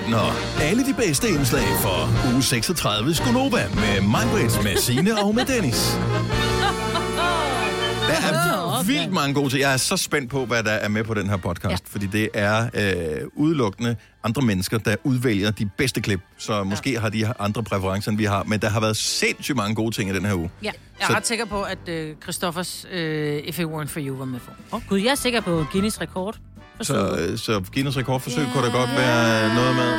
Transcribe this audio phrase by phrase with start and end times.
[0.00, 0.60] 18 år.
[0.62, 4.26] Alle de bedste indslag for uge 36 Skonova med mig,
[4.62, 5.98] med Signe og med Dennis.
[8.08, 9.60] Der er vildt mange gode ting.
[9.60, 11.92] Jeg er så spændt på, hvad der er med på den her podcast, ja.
[11.92, 16.20] fordi det er øh, udelukkende andre mennesker, der udvælger de bedste klip.
[16.38, 17.00] Så måske ja.
[17.00, 20.10] har de andre præferencer, end vi har, men der har været sindssygt mange gode ting
[20.10, 20.50] i den her uge.
[20.62, 24.00] Ja, jeg er Så- ret sikker på, at øh, Christoffers øh, If It Weren't For
[24.00, 24.52] You var med for.
[24.70, 26.36] Oh, gud, jeg er sikker på Guinness rekord.
[26.82, 28.52] Så, øh, så Guinness rekordforsøg yeah.
[28.52, 29.92] kunne der godt være noget med.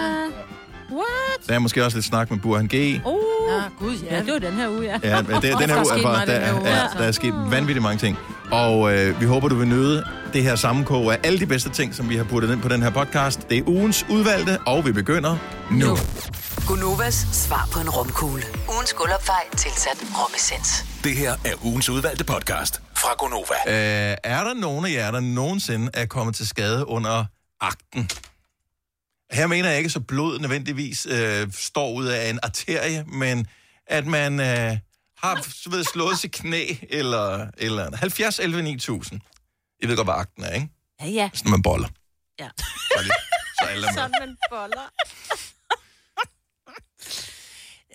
[0.92, 1.48] What?
[1.48, 3.02] Der er måske også lidt snak med Burhan G.
[3.06, 3.18] Oh.
[3.52, 4.20] Ja, gud, ja.
[4.20, 5.00] det var den her uge, ja.
[5.04, 6.98] Ja, det, den her er uge er bare, der, uge, er, altså.
[6.98, 8.18] der er sket vanvittigt mange ting.
[8.52, 10.04] Og øh, vi håber, du vil nyde
[10.34, 12.84] det her sammenkog af alle de bedste ting, som vi har puttet ind på den
[12.84, 13.50] her podcast.
[13.50, 15.38] Det er ugens udvalgte, og vi begynder
[15.72, 15.98] nu.
[16.68, 18.44] Gunovas svar på en romkugle.
[18.70, 20.86] Ugens guldopfej tilsat romessens.
[21.04, 23.56] Det her er ugens udvalgte podcast fra Gonova.
[23.68, 27.26] Øh, er der nogen af jer, der nogensinde er kommet til skade under
[27.60, 28.10] akten?
[29.32, 33.48] Her mener jeg ikke, så blod nødvendigvis øh, står ud af en arterie, men
[33.88, 34.78] at man øh,
[35.18, 39.22] har så ved, slået sit knæ, eller, eller 70 11 9000.
[39.80, 40.70] I ved godt, hvad akten er, ikke?
[41.02, 41.30] Ja, ja.
[41.34, 41.88] Sådan, man boller.
[42.40, 42.50] Ja.
[42.58, 43.14] Så, lige,
[43.62, 43.94] så alle er.
[43.94, 44.90] Sådan man boller.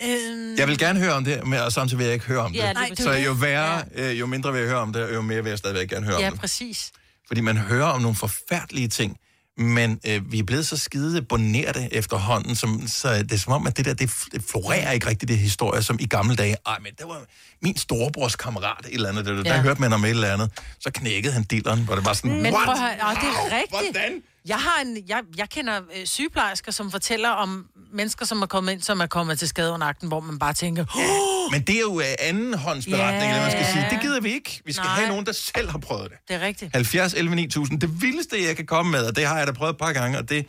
[0.04, 2.52] Øhm, Jeg vil gerne høre om det, men og samtidig vil jeg ikke høre om
[2.52, 2.58] det.
[2.58, 5.22] Ja, det er så jo værre, øh, jo mindre vil jeg høre om det, jo
[5.22, 6.40] mere vil jeg stadigvæk gerne høre ja, om det.
[6.40, 6.92] præcis.
[7.26, 9.16] Fordi man hører om nogle forfærdelige ting,
[9.58, 13.66] men øh, vi er blevet så skide bonerte efterhånden, som, så det er som om,
[13.66, 14.10] at det der, det,
[14.50, 16.56] florerer ikke rigtigt, det historie, som i gamle dage.
[16.66, 17.20] Ej, men det var
[17.62, 19.60] min storebrors kammerat, et eller andet, der, der Ja.
[19.62, 20.50] hørte man om et eller andet.
[20.80, 23.56] Så knækkede han dilleren, hvor det var sådan, Men prøv at høre, ja, det er
[23.56, 23.92] rigtigt.
[23.92, 24.22] Hvordan?
[24.46, 28.72] Jeg, har en, jeg, jeg kender øh, sygeplejersker, som fortæller om mennesker, som er kommet
[28.72, 31.76] ind, som er kommet til skade under akten, hvor man bare tænker, oh, Men det
[31.76, 33.28] er jo øh, andenhåndsberetning, Ja.
[33.28, 33.86] eller man skal sige.
[33.90, 34.62] Det gider vi ikke.
[34.64, 34.94] Vi skal Nej.
[34.94, 36.18] have nogen, der selv har prøvet det.
[36.28, 36.72] det er rigtigt.
[36.74, 37.80] 70 11 9000.
[37.80, 40.18] Det vildeste, jeg kan komme med, og det har jeg da prøvet et par gange,
[40.18, 40.46] og det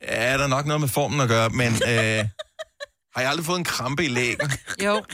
[0.00, 2.24] er der nok noget med formen at gøre, men øh,
[3.14, 4.52] har jeg aldrig fået en krampe i lægen?
[4.84, 5.04] Jo,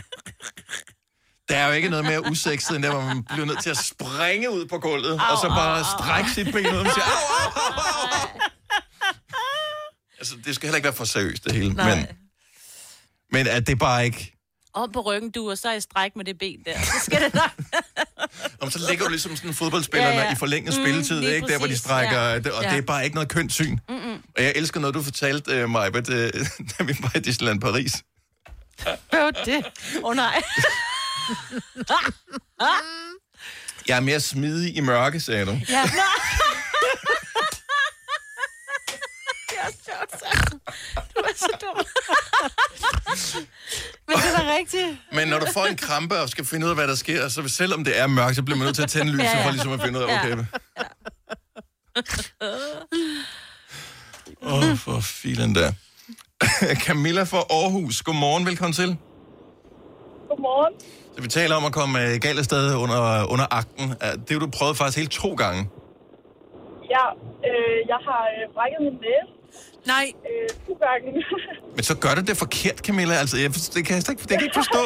[1.49, 3.77] Der er jo ikke noget mere usekset, end der, hvor man bliver nødt til at
[3.77, 7.11] springe ud på gulvet, au, og så bare strække sit ben ud og sige, au,
[7.11, 8.41] au, au, au, au.
[10.19, 11.73] Altså, det skal heller ikke være for seriøst, det hele.
[11.75, 11.95] Nej.
[11.97, 12.07] Men,
[13.33, 14.35] men at det bare ikke...
[14.75, 16.81] Op på ryggen, du, og så i stræk med det ben der.
[16.81, 17.51] Så skal det nok.
[18.63, 20.33] Om så ligger du ligesom sådan en fodboldspiller Ja, ja.
[20.33, 21.47] i forlænget Mm, spilletid, ikke?
[21.49, 22.35] Der, hvor de præcis, strækker, ja.
[22.57, 22.71] og Ja.
[22.71, 23.79] det er bare ikke noget kønt syn.
[23.89, 24.23] Mm-mm.
[24.37, 26.03] Og jeg elsker noget, du fortalte uh, mig, uh,
[26.79, 27.93] da vi var i Disneyland Paris.
[28.83, 29.65] hvad var det?
[29.97, 30.43] Åh oh, nej.
[33.89, 35.51] Jeg er mere smidig i mørke, sagde du.
[35.69, 35.83] Ja.
[39.51, 40.23] Det er sjovt.
[41.17, 41.77] Du er så dum.
[44.09, 44.99] Men det er da rigtigt.
[45.13, 47.49] Men når du får en krampe og skal finde ud af, hvad der sker, så
[47.49, 49.47] selvom det er mørkt, så bliver man nødt til at tænde lyset, Ja, ja.
[49.47, 50.33] for ligesom at finde ud af, Ja.
[50.33, 50.45] okay.
[54.43, 55.73] Åh, oh, for filen der.
[56.87, 58.97] Camilla fra Aarhus, godmorgen, velkommen til.
[60.29, 60.75] Godmorgen.
[61.15, 63.01] Så vi taler om at komme øh, galt afsted under,
[63.33, 63.87] under akten.
[64.05, 65.61] Øh, Det har du prøvet faktisk helt to gange.
[66.95, 67.05] Ja,
[67.49, 69.31] øh, jeg har øh, brækket min næse
[69.95, 71.09] Nej, øh, to gange.
[71.77, 73.15] Men så gør du det forkert, Camilla.
[73.23, 74.83] Altså, jeg, det kan jeg slet ikke, det kan jeg ikke forstå.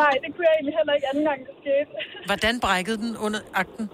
[0.00, 1.90] Nej, det kunne jeg egentlig heller ikke anden gang, det skete.
[2.30, 3.84] hvordan brækkede den under akten?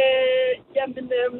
[0.00, 1.30] øh, jamen, øh,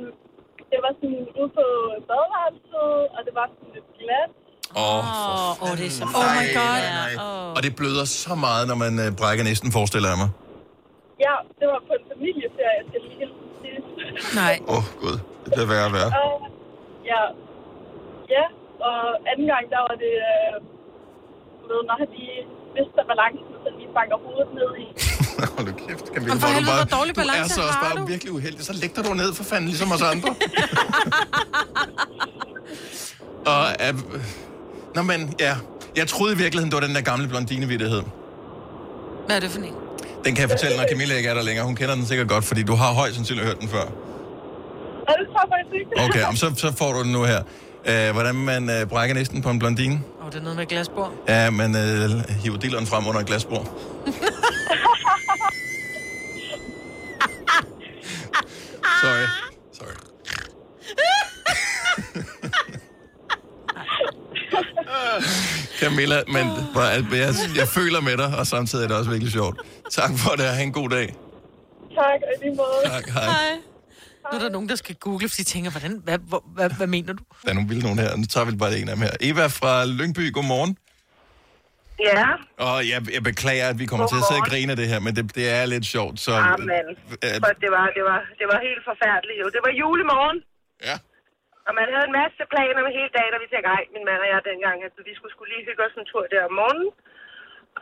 [0.70, 1.64] det var sådan ude på
[2.08, 4.31] badeværelset, og det var sådan lidt glat.
[4.77, 6.77] Åh, oh, Åh, oh, det er så Oh my god.
[7.03, 7.12] nej.
[7.25, 7.56] Åh.
[7.56, 10.31] Og det bløder så meget, når man øh, brækker næsten, forestiller jeg mig.
[11.27, 13.17] Ja, det var på en familieferie, skal lige
[13.65, 14.34] hilse.
[14.41, 14.55] Nej.
[14.73, 15.17] Åh, oh, gud.
[15.45, 16.11] Det bliver værre og værre.
[16.23, 16.34] Og,
[17.11, 17.21] ja,
[18.37, 18.45] ja,
[18.89, 18.99] og
[19.31, 20.55] anden gang, der var det, øh,
[21.61, 22.39] du ved, når han lige
[22.77, 24.87] mister balancen, så lige banker hovedet ned i.
[25.56, 26.33] Hold nu kæft, Camilla.
[26.35, 28.12] Men for er helvede, bare, hvor dårlig du er balance så også har bare du.
[28.12, 28.62] virkelig uheldig.
[28.69, 30.31] Så læg dig du ned for fanden, ligesom os andre.
[33.55, 33.95] og, øh,
[34.98, 35.56] nå, men ja.
[35.97, 38.03] Jeg troede i virkeligheden, det var den der gamle blondinevittighed.
[39.26, 39.75] Hvad er det for en?
[40.25, 41.67] Den kan jeg fortælle, når Camilla ikke er der længere.
[41.67, 43.82] Hun kender den sikkert godt, fordi du har højst sandsynligt hørt den før.
[45.08, 45.90] Og det tror jeg faktisk ikke.
[46.05, 47.43] Okay, så, så får du den nu her.
[47.87, 49.94] Øh, hvordan man øh, brækker næsten på en blondine.
[49.94, 51.12] Åh, oh, det er noget med glasbord.
[51.28, 53.67] Ja, man øh, hiver dilleren frem under et glasbord.
[59.02, 59.26] Sorry.
[59.73, 59.94] Sorry.
[65.80, 66.46] Camilla, men
[67.25, 69.56] jeg, jeg føler med dig, og samtidig er det også virkelig sjovt.
[69.90, 71.08] Tak for det, og have en god dag.
[72.00, 72.80] Tak, og lige måde.
[72.94, 73.26] Tak, hej.
[73.26, 73.52] Nej.
[74.32, 76.86] Nu er der nogen, der skal google, fordi de tænker, hvordan, hvad, hvad, hvad, hvad
[76.86, 77.22] mener du?
[77.44, 78.16] Der er nogle vilde nogen her.
[78.16, 79.10] Nu tager vi bare en af dem her.
[79.20, 80.76] Eva fra Lyngby, godmorgen.
[82.10, 82.25] Ja,
[82.69, 84.50] Og jeg, jeg beklager, at vi kommer til at sidde og Godmorgen.
[84.69, 86.16] grine af det her, men det, det er lidt sjovt.
[86.26, 86.70] Så, amen.
[87.26, 89.36] øh, For det var, det, var, det var helt forfærdeligt.
[89.42, 89.46] Jo.
[89.54, 90.38] Det var julemorgen,
[90.88, 90.96] ja.
[91.69, 94.20] Og man havde en masse planer med hele dagen, og vi tænkte, ej, min mand
[94.25, 96.91] og jeg dengang, at vi skulle, skulle lige hygge os en tur der om morgenen.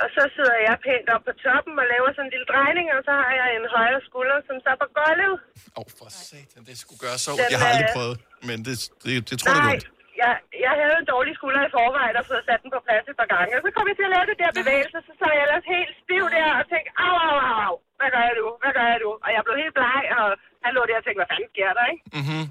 [0.02, 3.00] Og så sidder jeg pænt op på toppen og laver sådan en lille drejning, og
[3.08, 5.34] så har jeg en højre skulder, som så på gulvet.
[5.78, 7.30] Åh, oh, for satan, det skulle gøre så...
[7.38, 8.16] Den, Jeg har aldrig øh, prøvet,
[8.48, 8.74] men det,
[9.04, 9.84] det, det tror jeg godt.
[10.22, 10.32] jeg,
[10.66, 13.30] jeg havde en dårlig skulder i forvejen og fået sat den på plads et par
[13.34, 13.50] gange.
[13.56, 15.92] Og så kom jeg til at lave det der bevægelse, så sad jeg ellers helt
[16.02, 19.00] stiv der og tænkte, au, au, au, au, hvad gør jeg nu, hvad gør jeg
[19.04, 19.10] nu?
[19.24, 20.26] Og jeg blev helt bleg, og
[20.64, 22.02] han lå der og tænkte, hvad fanden sker der, ikke?
[22.18, 22.44] Mm-hmm.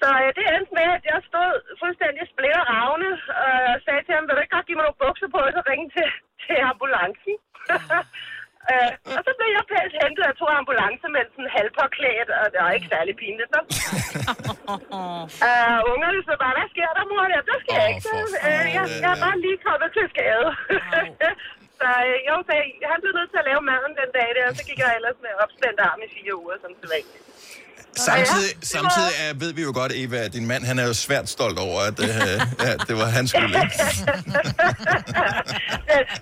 [0.00, 1.52] Så øh, det endte med, at jeg stod
[1.82, 3.10] fuldstændig splitter ravne
[3.44, 5.62] og sagde til ham, vil du ikke godt give mig nogle bukser på, og så
[5.70, 6.08] ringe til,
[6.44, 7.34] til ambulancen.
[8.70, 12.92] øh, og så blev jeg pænt hentet af to ambulancemensen halvpåklædt, og det var ikke
[12.94, 13.50] særlig pinligt.
[13.54, 13.60] Nå.
[15.46, 17.24] uh, ungerne så bare, hvad sker der, mor?
[17.34, 18.02] Ja, der sker Åh, ikke.
[18.06, 18.16] Så,
[18.48, 20.48] øh, jeg, jeg er bare lige kommet til skade.
[21.80, 22.52] så øh, jo, så
[22.92, 25.18] han blev nødt til at lave maden den dag der, og så gik jeg ellers
[25.24, 26.88] med opspændt arm i fire uger, som det
[27.96, 30.94] Samtidig, Ja, samtidig er, ved vi jo godt, Eva, at din mand han er jo
[30.94, 32.08] svært stolt over, at øh,
[32.66, 33.54] ja, det var hans skyld.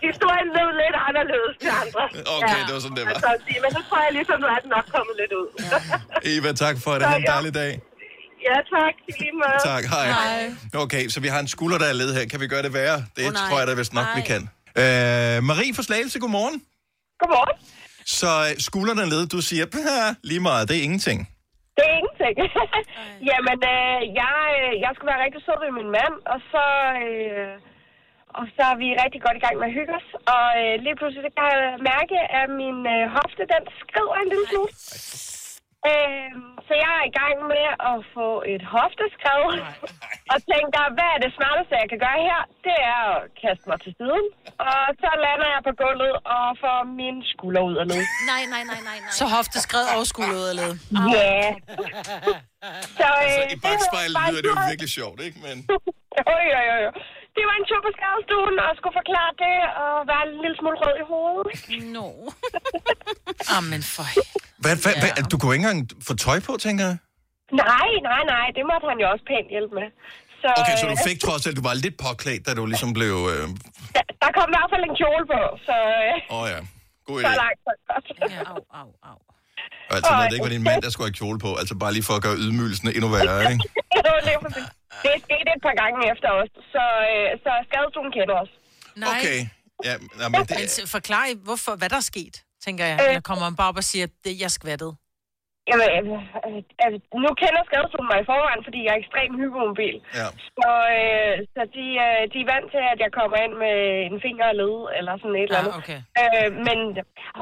[0.09, 2.03] Historien lød lidt anderledes til andre.
[2.37, 3.11] Okay, det var sådan, det var.
[3.11, 3.31] Altså,
[3.63, 5.49] men nu tror jeg ligesom, nu er den nok kommet lidt ud.
[6.35, 7.03] Eva, tak for det.
[7.07, 7.33] Ha' en ja.
[7.33, 7.73] dejlig dag.
[8.49, 8.95] ja, tak.
[9.21, 9.59] Lige måde.
[9.65, 10.55] Tak, hej.
[10.75, 12.25] Okay, så vi har en skulder, der er led her.
[12.27, 13.05] Kan vi gøre det værre?
[13.17, 13.49] Det nej.
[13.49, 14.27] tror jeg da vist nok, vi Nej.
[14.27, 14.43] kan.
[15.37, 16.63] Øh, Marie fra Slagelse, godmorgen.
[17.21, 17.59] Godmorgen.
[18.07, 21.29] Så øh, skulderen er led, du siger, "Pah, lige meget, det er ingenting.
[21.77, 22.35] Det er ingenting.
[23.31, 26.65] Jamen, øh, jeg, øh, jeg skulle være rigtig sød ved min mand, og så,
[27.05, 27.53] øh,
[28.39, 30.09] og så er vi rigtig godt i gang med at hygge os.
[30.35, 34.47] Og øh, lige pludselig kan jeg mærke, at min øh, hofte, den skriver en lille
[34.51, 34.73] smule.
[35.91, 36.31] Øh,
[36.67, 39.45] så jeg er i gang med at få et hofteskred,
[40.33, 42.41] og tænker, hvad er det smarteste, jeg kan gøre her?
[42.67, 44.25] Det er at kaste mig til siden.
[44.71, 48.03] Og så lander jeg på gulvet og får min skulder ud af led.
[48.33, 49.13] Nej, nej, nej, nej, nej.
[49.21, 50.73] Så hofteskred og skulder ud af led.
[51.17, 51.39] Ja.
[52.99, 55.39] Så, øh, Så i bagspejlet bare lyder det jo virkelig sjovt, ikke?
[55.47, 55.57] Men
[56.21, 56.91] Jo, jo, jo, jo.
[57.37, 60.77] Det var en tur på skadestuen, og skulle forklare det, og være en lille smule
[60.83, 61.47] rød i hovedet.
[61.97, 62.09] No.
[63.59, 64.05] Amen for...
[64.65, 66.97] hvad, hvad, hvad, du kunne ikke engang få tøj på, tænker jeg?
[67.53, 69.89] Nej, nej, nej, det måtte han jo også pænt hjælpe med.
[70.43, 72.91] Så, Okay, så du øh, fik trods alt, du var lidt påklædt, da du ligesom
[72.99, 73.15] blev...
[73.27, 73.45] Åh øh,
[73.97, 76.59] der, der kom i hvert fald en kjole på, så, øh, oh, ja,
[77.09, 77.37] god så idé.
[77.43, 78.05] langt så godt.
[78.35, 79.19] Ja, au, au, au.
[79.97, 81.51] Altså, når det ikke var din mand, der skulle have kjole på.
[81.61, 83.65] Altså, bare lige for at gøre ydmygelsen endnu værre, ikke?
[85.03, 88.51] det er sket et par gange efter os, så, øh, så skadestuen kender os.
[89.05, 89.09] Nej.
[89.19, 89.39] Okay.
[89.89, 89.95] Ja,
[90.33, 92.97] men det, Men forklar, hvorfor, hvad der er sket, tænker jeg.
[93.01, 93.09] Øh.
[93.09, 94.93] Eller kommer man bare op og siger, at det, jeg skvattede.
[95.71, 95.89] Jamen,
[96.85, 96.93] øh,
[97.25, 99.97] nu kender skadestuen mig i forvejen, fordi jeg er ekstremt hypermobil.
[100.21, 100.27] ja.
[100.59, 100.69] Så,
[100.99, 103.77] øh, så de, øh, de er vant til, at jeg kommer ind med
[104.09, 105.75] en finger og led, eller sådan et eller Ja, andet.
[105.81, 105.99] okay.
[106.21, 106.79] Øh, men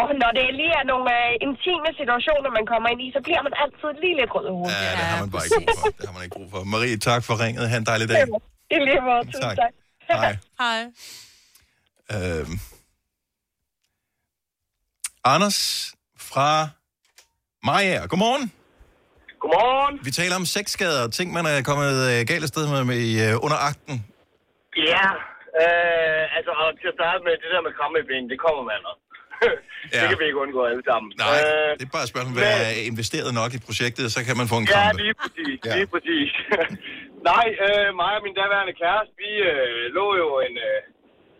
[0.00, 3.42] åh, når det lige er nogle øh, intime situationer, man kommer ind i, så bliver
[3.46, 4.82] man altid lige lidt rød i hovedet.
[4.86, 5.88] Ja, det har man bare ikke brug for.
[5.98, 6.60] Det har man ikke brug for.
[6.74, 7.64] Marie, tak for ringet.
[7.70, 8.20] Ha' en dejlig dag.
[8.74, 9.22] I lige måde.
[9.46, 9.56] Tak.
[9.62, 9.72] tak.
[10.10, 10.32] Hej.
[10.62, 10.80] Hej.
[12.14, 12.56] Øhm.
[15.34, 15.58] Anders
[16.28, 16.48] fra
[17.68, 17.98] Maja.
[18.10, 18.44] Godmorgen.
[19.42, 19.94] Godmorgen.
[20.08, 23.58] Vi taler om sexskader, ting, man er kommet øh, galt afsted med, med øh, under
[23.70, 23.96] akten.
[24.92, 25.06] Ja,
[25.62, 28.62] øh, altså og til at starte med, det der med kramme i ben, det kommer
[28.72, 29.02] man også.
[29.94, 30.00] Ja.
[30.00, 31.08] det kan vi ikke undgå alle sammen.
[31.24, 34.34] Nej, Øh, det er bare et spørgsmål, hvad er investeret nok i projektet, så kan
[34.40, 35.02] man få en Ja, krampe.
[35.04, 35.56] lige præcis.
[35.64, 35.68] Ja.
[35.70, 35.74] Ja.
[35.78, 36.30] Lige præcis.
[37.30, 40.78] Nej, øh, mig og min daværende kæreste, vi øh, lå jo en, øh,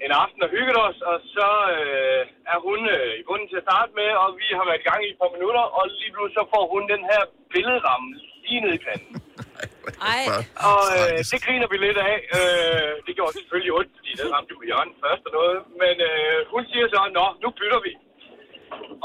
[0.05, 3.67] en aften og hyggede os, og så øh, er hun øh, i bunden til at
[3.69, 6.39] starte med, og vi har været i gang i et par minutter, og lige pludselig
[6.39, 8.09] så får hun den her billedramme
[8.45, 9.13] lige ned i panden.
[10.13, 10.23] Ej.
[10.71, 12.17] Og øh, det griner vi lidt af.
[12.37, 15.59] Øh, det gjorde selvfølgelig ondt, fordi det ramte på hjørnet først og noget.
[15.83, 17.93] Men øh, hun siger så, nå, nu bytter vi.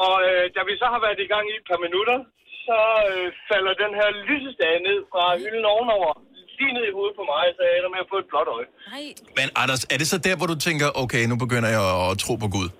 [0.05, 2.17] Og øh, da vi så har været i gang i et par minutter,
[2.65, 2.79] så
[3.11, 6.13] øh, falder den her lysestage ned fra hylden ovenover.
[6.59, 8.67] Lige ned i hovedet på mig, så jeg ender med at få et blåt øje.
[8.93, 9.05] Nej.
[9.37, 12.33] Men Anders, er det så der, hvor du tænker, okay, nu begynder jeg at tro
[12.43, 12.69] på Gud?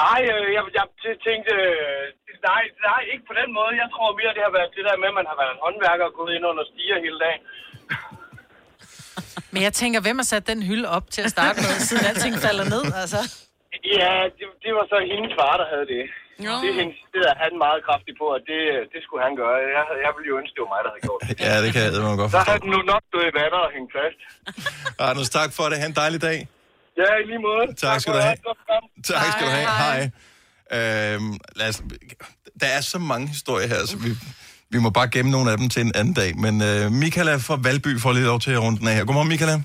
[0.00, 0.86] Nej, øh, jeg, jeg
[1.28, 2.02] tænkte, øh,
[2.50, 3.72] nej, nej, ikke på den måde.
[3.82, 6.04] Jeg tror mere, det har været det der med, at man har været en håndværker
[6.10, 7.42] og gået ind under stiger hele dagen.
[9.52, 12.34] Men jeg tænker, hvem har sat den hylde op til at starte med, siden alting
[12.46, 13.20] falder ned, altså?
[13.98, 16.04] Ja, det, det var så hendes far, der havde det.
[16.46, 16.54] Nå.
[16.64, 16.70] Det,
[17.24, 18.60] er er han meget kraftig på, at det,
[18.92, 19.56] det skulle han gøre.
[19.76, 21.34] Jeg, jeg ville jo ønske, det var mig, der havde gjort det.
[21.48, 22.48] Ja, det kan jeg man godt Så forstå.
[22.50, 24.18] havde den nu nok stået i vatter og hængt fast.
[25.08, 25.76] Anders, tak for det.
[25.82, 26.38] Ha' en dejlig dag.
[27.00, 27.64] Ja, i lige måde.
[27.84, 28.36] Tak skal for du have.
[29.12, 29.68] Tak skal du have.
[29.84, 30.00] Hej.
[30.74, 31.14] Hej.
[31.14, 31.78] Øhm, lad os,
[32.62, 34.10] der er så mange historier her, så vi,
[34.74, 36.30] vi må bare gemme nogle af dem til en anden dag.
[36.44, 39.04] Men øh, Michaela fra Valby får lige lov til at runde den af her.
[39.04, 39.56] Godmorgen, Michaela.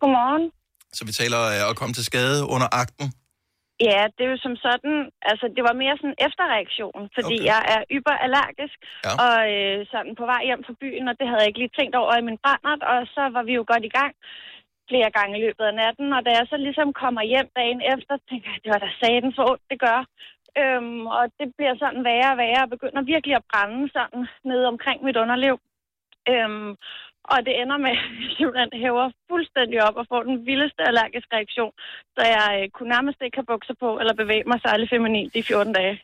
[0.00, 0.44] Godmorgen.
[0.92, 3.06] Så vi taler øh, at komme til skade under akten.
[3.80, 4.96] Ja, det er jo som sådan,
[5.30, 7.48] altså det var mere sådan en efterreaktion, fordi okay.
[7.52, 9.12] jeg er yberallergisk, Ja.
[9.24, 11.94] og øh, sådan på vej hjem fra byen, og det havde jeg ikke lige tænkt
[12.02, 14.12] over i min brændert, og så var vi jo godt i gang
[14.90, 18.14] flere gange i løbet af natten, og da jeg så ligesom kommer hjem dagen efter,
[18.30, 20.00] tænker jeg, det var da saten for ondt, det gør.
[20.62, 24.66] Øhm, og det bliver sådan værre og værre, og begynder virkelig at brænde sådan nede
[24.72, 25.56] omkring mit underliv.
[26.32, 26.70] Øhm,
[27.32, 31.30] og det ender med, at jeg simpelthen hæver fuldstændig op og får den vildeste allergiske
[31.38, 31.72] reaktion,
[32.16, 35.40] så jeg øh, kunne nærmest ikke have bukser på eller bevæge mig særlig feminin de
[35.42, 35.94] 14 dage.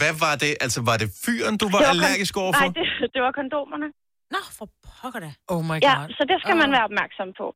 [0.00, 0.52] Hvad var det?
[0.64, 2.66] Altså, var det fyren, du var Det kon- allergisk overfor?
[2.68, 3.88] Nej, det, det var kondomerne.
[4.34, 5.30] Nå, for pokker da.
[5.54, 6.08] Oh my Ja, god.
[6.18, 7.46] så det skal man være opmærksom på.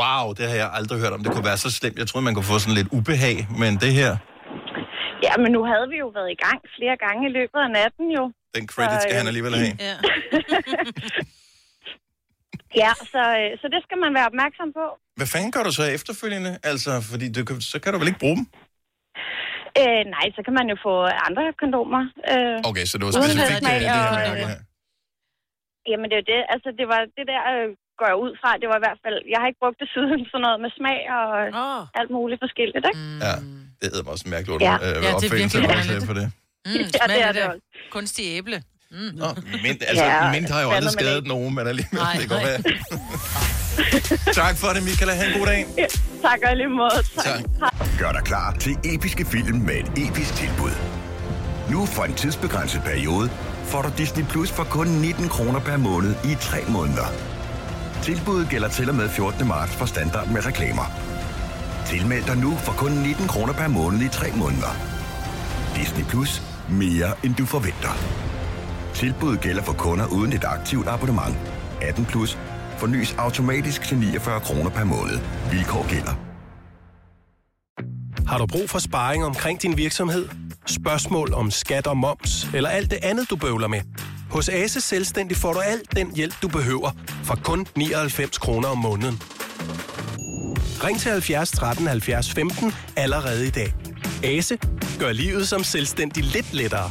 [0.00, 1.20] Wow, det har jeg aldrig hørt om.
[1.24, 1.96] Det kunne være så slemt.
[2.02, 4.12] Jeg troede, man kunne få sådan lidt ubehag, men det her,
[5.26, 8.06] Ja, men nu havde vi jo været i gang flere gange i løbet af natten
[8.18, 8.24] jo.
[8.56, 9.74] den credit skal Så, øh, han alligevel have.
[9.88, 9.94] Ja.
[12.82, 14.84] Ja, så, øh, så det skal man være opmærksom på.
[15.18, 16.52] Hvad fanden gør du så efterfølgende?
[16.70, 17.40] Altså, fordi du,
[17.72, 18.46] så kan du vel ikke bruge dem?
[19.82, 20.94] Øh, nej, så kan man jo få
[21.28, 22.02] andre kondomer.
[22.32, 24.32] Øh, Okay, så det var specifikt det, smag det, her.
[24.32, 24.56] øh, Ja.
[25.90, 27.66] Jamen det er jo det, altså det var det der, øh,
[28.00, 30.18] går jeg ud fra, det var i hvert fald, jeg har ikke brugt det siden
[30.30, 31.28] sådan noget med smag og
[31.64, 31.82] Åh.
[32.00, 33.00] alt muligt forskelligt, ikke?
[33.04, 33.18] Mm.
[33.26, 33.34] ja,
[33.80, 34.64] det hedder mig også en mærkelig Ja.
[34.68, 34.72] ja.
[34.72, 36.26] Ja, øh, det er virkelig på det.
[36.66, 37.60] Mm, Ja, det er det også.
[37.96, 38.56] kunstig æble.
[38.92, 39.26] Nå,
[39.62, 41.28] mint, altså, Ja, ja, mint har jo aldrig skadet det.
[41.28, 42.44] nogen, men alligevel, Nej, det nej.
[42.44, 42.58] være.
[44.34, 45.14] tak for det, Michaela.
[45.14, 45.66] Ha' en god dag.
[46.22, 47.02] Tak og lige måde.
[47.16, 47.24] Tak.
[47.60, 47.88] Tak.
[47.98, 50.70] Gør dig klar til episke film med et episk tilbud.
[51.70, 53.30] Nu for en tidsbegrænset periode
[53.64, 57.06] får du Disney Plus for kun 19 kroner per måned i 3 måneder.
[58.02, 59.46] Tilbuddet gælder til og med 14.
[59.48, 60.84] marts for standard med reklamer.
[61.86, 64.76] Tilmeld dig nu for kun 19 kroner per måned i 3 måneder.
[65.76, 66.42] Disney Plus.
[66.70, 68.27] Mere end du forventer.
[68.98, 71.36] Tilbuddet gælder for kunder uden et aktivt abonnement.
[71.82, 72.38] 18 plus.
[72.78, 75.18] Fornyes automatisk til 49 kroner per måned.
[75.50, 76.14] Vilkår gælder.
[78.26, 80.28] Har du brug for sparring omkring din virksomhed?
[80.66, 83.80] Spørgsmål om skat og moms, eller alt det andet, du bøvler med?
[84.30, 86.90] Hos Ase Selvstændig får du alt den hjælp, du behøver,
[87.24, 89.22] for kun 99 kroner om måneden.
[90.84, 93.74] Ring til 70 13 70 15 allerede i dag.
[94.24, 94.58] Ase
[94.98, 96.90] gør livet som selvstændig lidt lettere.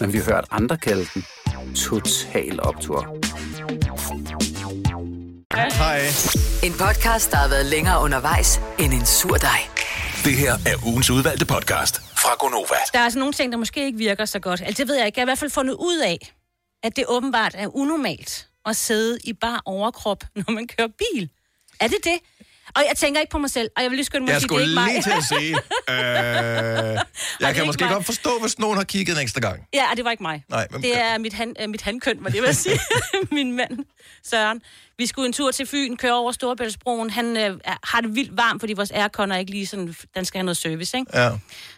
[0.00, 1.24] men vi har hørt andre kalde den
[1.74, 3.16] Total Optor.
[5.76, 6.00] Hej.
[6.64, 9.58] En podcast, der har været længere undervejs end en sur dej.
[10.24, 12.76] Det her er ugens udvalgte podcast fra Gonova.
[12.92, 14.60] Der er altså nogle ting, der måske ikke virker så godt.
[14.60, 15.18] Altså, det ved jeg ikke.
[15.18, 16.34] Jeg har i hvert fald fundet ud af,
[16.82, 21.30] at det åbenbart er unormalt at sidde i bare overkrop, når man kører bil.
[21.80, 22.18] Er det det?
[22.76, 24.42] Og jeg tænker ikke på mig selv, og jeg vil lige skynde mig Jeg at
[24.42, 24.92] sige, det skulle er ikke mig.
[24.92, 25.56] lige til at sige,
[25.90, 26.98] øh,
[27.40, 27.92] jeg kan måske mig.
[27.92, 29.62] godt forstå, hvis nogen har kigget en ekstra gang.
[29.74, 30.44] Ja, og det var ikke mig.
[30.48, 32.80] Nej, hvem det er mit, han, øh, mit handkøn, var det, jeg sige.
[33.32, 33.78] Min mand,
[34.24, 34.60] Søren.
[34.98, 37.10] Vi skulle en tur til Fyn, køre over Storebæltsbroen.
[37.10, 40.38] Han øh, har det vildt varmt, fordi vores aircon er ikke lige sådan, den skal
[40.38, 41.18] have noget service, ikke?
[41.18, 41.30] Ja.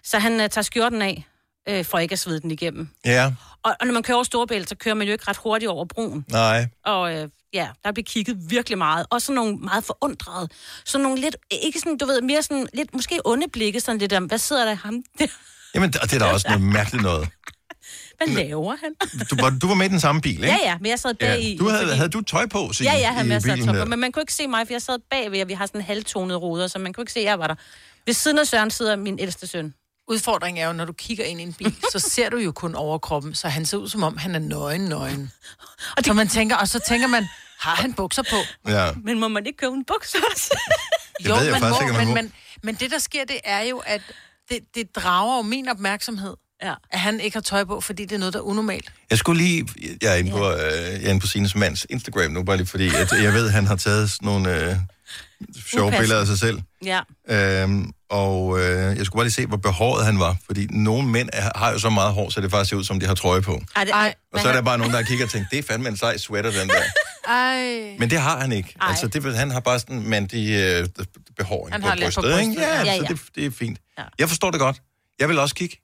[0.05, 1.25] Så han øh, tager skjorten af,
[1.69, 2.89] øh, for ikke at svede den igennem.
[3.05, 5.71] Ja, Og, og når man kører over Storebælt, så kører man jo ikke ret hurtigt
[5.71, 6.25] over broen.
[6.31, 6.67] nej.
[6.85, 9.07] Og øh, ja, der bliver kigget virkelig meget.
[9.11, 10.49] Og sådan nogle meget forundrede.
[10.85, 14.13] Sådan nogle lidt, ikke sådan, du ved, mere sådan lidt, måske onde blikke, sådan lidt
[14.13, 15.27] om, hvad sidder der ham der?
[15.75, 17.29] Jamen, det det er da også noget mærkeligt noget.
[18.19, 18.95] Hvad laver han?
[19.31, 20.47] Du var, du var med i den samme bil, ikke?
[20.47, 21.57] Ja, ja, men jeg sad bag i.
[21.57, 23.75] Du havde, fordi- havde du tøj på, Signe, Ja, ja, han i med bilen sat
[23.75, 23.79] der?
[23.81, 25.81] top, men man kunne ikke se mig, for jeg sad bagved, og vi har sådan
[25.81, 27.55] halvtonede ruder, så man kunne ikke se, at jeg var der.
[28.07, 29.75] Ved siden af Søren sidder min ældste søn.
[30.09, 32.75] Udfordringen er jo, når du kigger ind i en bil, så ser du jo kun
[32.75, 35.33] overkroppen, så han ser ud som om, han er nøgen, nøgen.
[35.91, 36.07] Og, det...
[36.07, 37.27] så man tænker, og så tænker man,
[37.59, 38.71] har han bukser på?
[38.71, 38.93] Ja.
[39.05, 40.59] Men må man ikke købe en bukser også?
[41.25, 42.15] Ved jeg man faktisk må, ikke, man men, må.
[42.15, 44.03] men, men det, der sker, det er jo, at
[44.49, 46.75] det, det drager jo min opmærksomhed, ja.
[46.91, 48.93] at han ikke har tøj på, fordi det er noget, der er unormalt.
[49.11, 49.69] Jeg skulle lige...
[50.03, 52.67] Jeg er inde på, øh, jeg er inde på Sines mands Instagram nu, bare lige
[52.67, 54.77] fordi at jeg ved, at han har taget sådan nogle øh,
[55.71, 55.99] sjove Upassende.
[55.99, 56.63] billeder af sig selv.
[56.85, 57.01] Ja.
[57.29, 60.37] Øhm, og øh, jeg skulle bare lige se, hvor behåret han var.
[60.47, 63.01] Fordi nogle mænd er, har jo så meget hår, så det faktisk ser ud, som
[63.01, 63.61] de har trøje på.
[63.77, 65.63] Ej, det, Ej, Og så er der bare nogen, der kigger og tænker, det er
[65.63, 66.83] fandme en sej sweater, den der.
[67.29, 67.97] Ej.
[67.99, 68.75] Men det har han ikke.
[68.81, 68.89] Ej.
[68.89, 70.89] Altså, det, han har bare sådan mandig øh,
[71.37, 72.41] behåring Han på har lidt på brystet.
[72.41, 72.53] ikke?
[72.55, 72.85] brystet, Ja, ja.
[72.85, 73.79] ja, så det, det er fint.
[73.99, 74.03] Ja.
[74.19, 74.83] Jeg forstår det godt.
[75.19, 75.77] Jeg vil også kigge,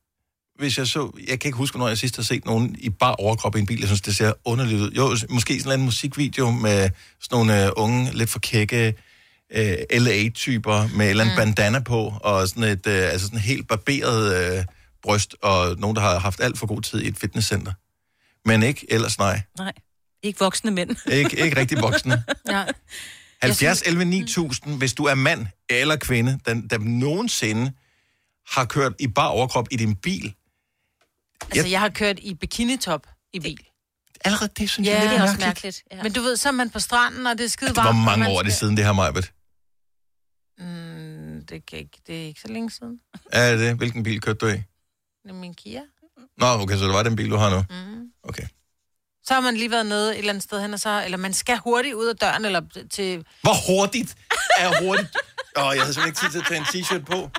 [0.59, 1.11] hvis jeg så...
[1.29, 3.67] Jeg kan ikke huske, når jeg sidst har set nogen i bare overkrop i en
[3.67, 3.79] bil.
[3.79, 4.91] Jeg synes, det ser underligt ud.
[4.91, 6.91] Jo, måske sådan en musikvideo med
[7.21, 8.95] sådan nogle øh, unge, lidt for kække
[9.55, 14.57] øh, LA-typer med eller andet bandana på, og sådan et øh, altså sådan helt barberet
[14.59, 14.65] øh,
[15.03, 17.73] bryst, og nogen, der har haft alt for god tid i et fitnesscenter.
[18.49, 19.41] Men ikke ellers nej.
[19.59, 19.73] Nej,
[20.23, 20.91] ikke voksne mænd.
[21.13, 22.25] Ikke, ikke rigtig voksne.
[22.49, 22.65] ja.
[23.43, 27.73] 70 11 9000, hvis du er mand eller kvinde, der, der nogensinde
[28.51, 30.35] har kørt i bar overkrop i din bil.
[31.51, 33.59] Altså, jeg har kørt i bikinitop i bil.
[34.25, 35.47] Allerede det synes Ja, jeg det er er også mærkeligt.
[35.47, 35.83] mærkeligt.
[35.93, 36.03] Ja.
[36.03, 37.89] Men du ved, så er man på stranden, og det er skide varmt.
[37.89, 39.33] Hvor mange man år er det siden, det her, Majbet?
[40.59, 43.01] Mm, det, kan ikke, det er ikke så længe siden.
[43.33, 43.77] Er det?
[43.77, 44.51] Hvilken bil kørte du i?
[45.23, 45.83] Det er min Kia.
[46.37, 47.65] Nå, okay, så det var den bil, du har nu.
[47.71, 48.11] Mm.
[48.23, 48.47] Okay.
[49.25, 51.33] Så har man lige været nede et eller andet sted hen, og så, eller man
[51.35, 53.25] skal hurtigt ud af døren, eller til...
[53.43, 54.17] Hvor hurtigt
[54.59, 55.17] er hurtigt?
[55.57, 57.31] Åh, jeg havde simpelthen ikke tid til at tage en t-shirt på.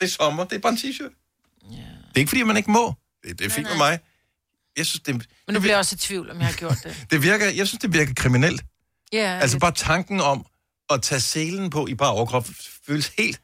[0.00, 1.18] Det er sommer, det er bare en t-shirt.
[1.68, 2.94] Det er ikke, fordi man ikke må.
[3.24, 3.98] Det, det er fint med mig.
[4.76, 5.14] Jeg synes, det,
[5.46, 6.96] Men nu bliver jeg også i tvivl, om jeg har gjort det.
[7.10, 8.62] det virker, jeg synes, det virker kriminelt.
[9.12, 10.46] Ja, Altså bare tanken om
[10.94, 12.46] at tage selen på i bare overkrop
[12.86, 13.40] føles helt...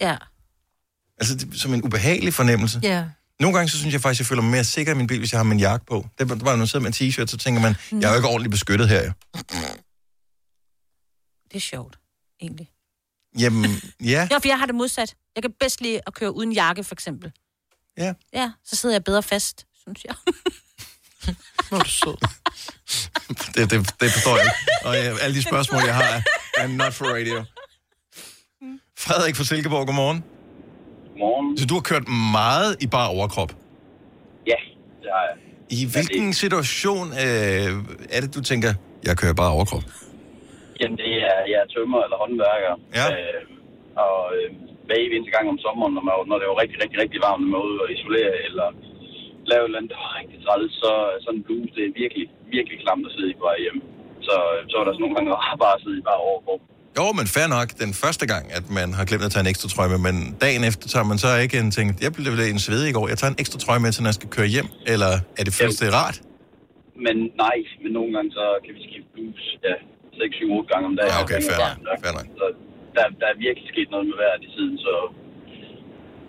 [0.00, 0.16] Ja.
[1.18, 2.80] Altså det, som en ubehagelig fornemmelse.
[2.82, 3.04] Ja.
[3.40, 5.32] Nogle gange så synes jeg faktisk, jeg føler mig mere sikker i min bil, hvis
[5.32, 6.06] jeg har min jakke på.
[6.18, 8.16] Det er bare, når man sidder med en t-shirt, så tænker man, jeg er jo
[8.16, 9.02] ikke ordentligt beskyttet her.
[9.04, 9.12] Jo.
[11.50, 11.98] Det er sjovt,
[12.40, 12.70] egentlig.
[13.38, 13.70] Jamen,
[14.04, 14.28] ja.
[14.30, 15.14] Ja, for jeg har det modsat.
[15.34, 17.32] Jeg kan bedst lide at køre uden jakke, for eksempel.
[17.98, 18.14] Ja.
[18.32, 20.14] Ja, så sidder jeg bedre fast, synes jeg.
[21.68, 22.16] Hvor er du sød.
[23.54, 24.86] Det, det, det forstår jeg ikke.
[24.88, 26.22] Og ja, alle de spørgsmål, jeg har, er-
[26.64, 27.36] er not for radio.
[29.04, 30.18] Frederik fra Silkeborg, godmorgen.
[31.08, 31.48] Godmorgen.
[31.58, 32.06] Så du har kørt
[32.38, 33.50] meget i bar overkrop.
[34.52, 34.58] Ja,
[35.02, 35.36] det har jeg.
[35.78, 37.68] I hvilken situation øh,
[38.14, 38.70] er det, du tænker,
[39.06, 39.84] jeg kører bare overkrop?
[40.80, 42.74] Jamen, det er, jeg er tømmer eller håndværker.
[42.98, 43.06] Ja.
[43.14, 43.42] Øh,
[44.06, 44.48] og øh,
[44.86, 47.20] hver evig eneste gang om sommeren, når, man, når det er jo rigtig, rigtig, rigtig
[47.26, 48.68] varmt, når man ude og isolere eller
[49.50, 50.92] lave et eller andet, der er rigtig træls, så
[51.24, 52.26] sådan en bluse, det er virkelig,
[52.56, 53.78] virkelig klamt at sidde i på vej hjem.
[54.30, 54.38] Så,
[54.70, 55.28] så er der sådan nogle gange
[55.64, 56.60] bare at sidde i bare overkrop.
[56.98, 59.68] Jo, men fair nok, den første gang, at man har glemt at tage en ekstra
[59.74, 62.86] trøje med, men dagen efter tager man så ikke en ting, jeg blev en svedig
[62.92, 65.12] i går, jeg tager en ekstra trøje med, til når jeg skal køre hjem, eller
[65.38, 66.16] er det føles det rart?
[67.06, 69.74] Men nej, men nogle gange så kan vi skifte bluse, ja,
[70.20, 71.12] 6, 7, 8 gange om dagen.
[71.12, 72.26] Ja, okay, fair nok, fair nok.
[72.40, 72.46] Så
[72.96, 74.94] der, der er virkelig sket noget med vejret i siden, så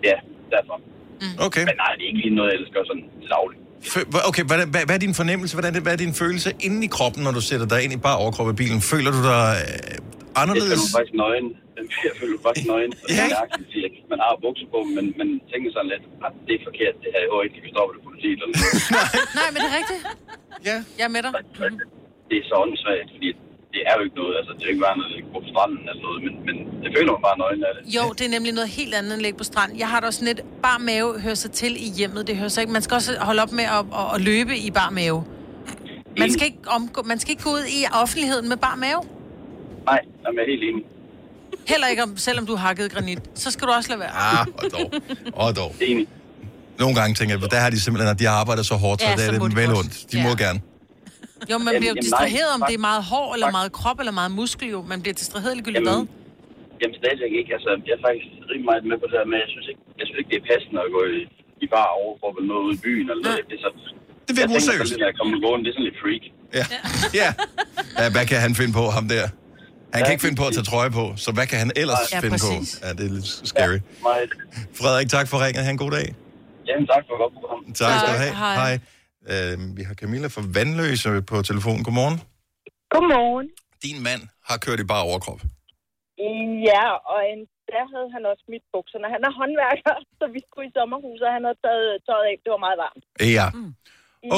[0.08, 0.16] ja,
[0.54, 0.76] derfor.
[1.46, 1.64] Okay.
[1.68, 3.61] Men nej, det er ikke lige noget, jeg elsker sådan dagligt.
[4.30, 6.78] Okay, hvad, hvad, hvad er din fornemmelse, hvordan er det, hvad er din følelse inde
[6.88, 8.80] i kroppen, når du sætter dig ind i bare overkrop i bilen?
[8.92, 10.80] Føler du dig øh, Jeg føler anderledes?
[10.84, 11.46] mig faktisk nøgen.
[12.08, 12.92] Jeg føler mig faktisk nøgen.
[13.08, 16.94] Er at man har bukser på, men man tænker sådan lidt, at det er forkert,
[17.02, 17.20] det her.
[17.24, 18.74] Jeg håber ikke, de kan stoppe det politiet eller noget.
[19.40, 20.02] Nej, men det er rigtigt.
[20.68, 20.76] Ja.
[20.98, 21.32] Jeg er med dig.
[22.28, 23.28] Det er så åndssvagt, fordi
[23.74, 24.34] det er jo ikke noget.
[24.40, 26.56] Altså, det er jo ikke bare noget, at gå på stranden eller noget, men, men
[26.84, 27.82] jeg føler mig bare nøgen af det.
[27.96, 29.78] Jo, det er nemlig noget helt andet end at ligge på stranden.
[29.82, 32.26] Jeg har da også lidt, bar mave hører sig til i hjemmet.
[32.28, 32.72] Det hører sig ikke.
[32.78, 35.18] Man skal også holde op med at, at, at løbe i bar mave.
[36.18, 39.00] Man skal, ikke omgå, man skal ikke gå ud i offentligheden med bar mave.
[39.84, 40.84] Nej, jeg er helt enig.
[41.68, 43.18] Heller ikke, om, selvom du har hakket granit.
[43.34, 44.10] Så skal du også lade være.
[44.10, 44.92] Ah, og dog.
[45.34, 45.74] Og dog.
[45.80, 46.06] Enig.
[46.78, 49.06] Nogle gange tænker jeg, der har de simpelthen, at de har arbejdet så hårdt, så
[49.08, 50.12] Ja, det er det de vel ondt.
[50.12, 50.28] De Ja.
[50.28, 50.60] må gerne.
[51.50, 53.98] Jo, man bliver jo distraheret, nej, om det er meget hår, eller fakt- meget krop,
[54.02, 54.80] eller meget muskel, jo.
[54.92, 55.98] Man bliver distraheret ligegyldigt hvad.
[56.00, 57.50] Jamen, jamen stadigvæk ikke.
[57.56, 60.04] Altså, jeg er faktisk rimelig meget med på det her med, jeg synes ikke, jeg
[60.06, 61.20] synes ikke det er passende at gå i,
[61.64, 63.06] i bar overkrop eller noget ude i byen.
[63.12, 63.44] Eller noget.
[63.50, 63.70] Det er så,
[64.26, 65.06] det virker jeg tænker useriøst.
[65.08, 66.24] jeg kommer gående, det er sådan lidt freak.
[66.58, 66.64] Ja.
[67.20, 67.28] ja.
[68.00, 68.06] ja.
[68.14, 69.24] Hvad kan han finde på, ham der?
[69.94, 72.18] Han kan ikke finde på at tage trøje på, så hvad kan han ellers Ja,
[72.24, 72.68] finde præcis.
[72.80, 72.86] på?
[72.86, 73.78] Ja, det er lidt scary.
[74.08, 74.28] Meget.
[74.80, 75.62] Frederik, tak for ringet.
[75.66, 76.06] Ha' en god dag.
[76.68, 77.60] Jamen, tak for godt program.
[77.80, 78.34] Tak skal du have.
[78.64, 78.74] Hej.
[79.32, 81.78] Øh, vi har Camilla fra Vandløse på telefon.
[81.86, 82.18] Godmorgen.
[82.92, 83.48] Godmorgen.
[83.84, 85.40] Din mand har kørt i bare overkrop.
[86.70, 87.40] Ja, og en,
[87.72, 89.06] der havde han også smidt bukserne.
[89.14, 92.36] Han er håndværker, så vi skulle i sommerhuset, og han havde taget tøjet af.
[92.44, 93.04] Det var meget varmt.
[93.36, 93.46] Ja.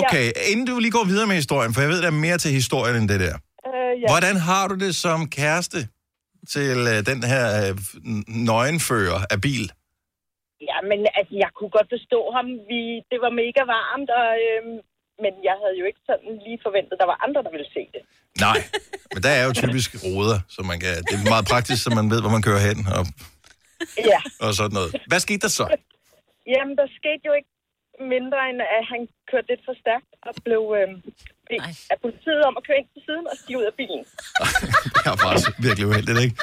[0.01, 2.51] Okay, inden du lige går videre med historien, for jeg ved, der er mere til
[2.61, 3.37] historien end det der.
[3.69, 4.07] Øh, ja.
[4.13, 5.81] Hvordan har du det som kæreste
[6.55, 7.73] til øh, den her øh,
[8.51, 9.65] nøgenfører af bil?
[10.71, 12.47] Ja, men altså, jeg kunne godt forstå ham.
[12.71, 14.77] Vi, det var mega varmt, og, øhm,
[15.25, 17.83] men jeg havde jo ikke sådan lige forventet, at der var andre, der ville se
[17.95, 18.03] det.
[18.47, 18.59] Nej,
[19.13, 22.07] men der er jo typisk ruder, så man kan, det er meget praktisk, så man
[22.13, 23.05] ved, hvor man kører hen og,
[24.13, 24.21] Ja.
[24.45, 24.91] og sådan noget.
[25.11, 25.65] Hvad skete der så?
[26.55, 27.53] Jamen, der skete jo ikke
[28.17, 29.01] mindre, end at han
[29.31, 30.97] kørte lidt for stærkt og blev øhm,
[31.51, 34.03] bedt af politiet om at køre ind til siden og stige ud af bilen.
[34.95, 36.35] Det er faktisk virkelig uheldigt, ikke?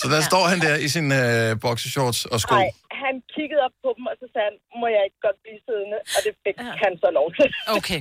[0.00, 2.54] Så der står han der i sin øh, boxershorts og sko.
[2.54, 2.68] Nej,
[3.08, 5.98] han kiggede op på dem, og så sagde han, må jeg ikke godt blive siddende?
[6.14, 7.48] Og det fik han så lov til.
[7.78, 8.00] Okay.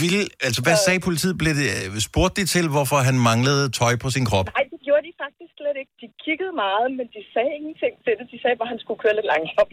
[0.00, 1.34] Vil, altså, hvad sagde politiet?
[1.42, 4.46] Blev det, øh, spurgte de til, hvorfor han manglede tøj på sin krop?
[4.56, 5.92] Nej, det gjorde de faktisk slet ikke.
[6.02, 8.24] De kiggede meget, men de sagde ingenting til det.
[8.32, 9.72] De sagde bare, at han skulle køre lidt langsomt.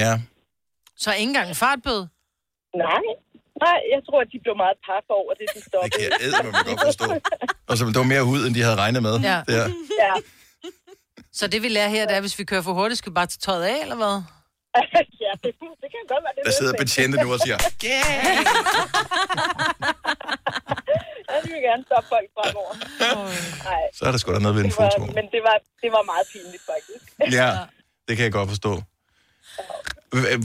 [0.00, 0.12] Ja.
[1.02, 2.04] Så ikke engang en fartbøde?
[2.86, 3.04] Nej,
[3.66, 5.90] Nej, jeg tror, at de blev meget paf over det, de stoppede.
[5.90, 7.04] Det kan jeg eddermame godt forstå.
[7.70, 9.14] Og så det var mere hud, end de havde regnet med.
[9.30, 9.38] Ja.
[9.52, 9.64] Der.
[10.04, 10.14] ja.
[11.32, 13.26] Så det vi lærer her, det er, hvis vi kører for hurtigt, skal vi bare
[13.26, 14.16] tage tøjet af, eller hvad?
[15.24, 15.50] ja, det,
[15.82, 17.56] det kan godt være, det er Der sidder betjente nu og siger,
[21.32, 22.74] Jeg vil gerne stoppe folk fremover.
[23.70, 25.04] Nej, så er der sgu da noget ved en det var, foto.
[25.18, 27.04] men det var, det var meget pinligt, faktisk.
[27.38, 27.48] Ja,
[28.08, 28.72] det kan jeg godt forstå.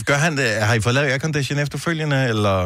[0.09, 0.49] Gør han det?
[0.67, 2.57] Har I fået lavet aircondition efterfølgende, eller?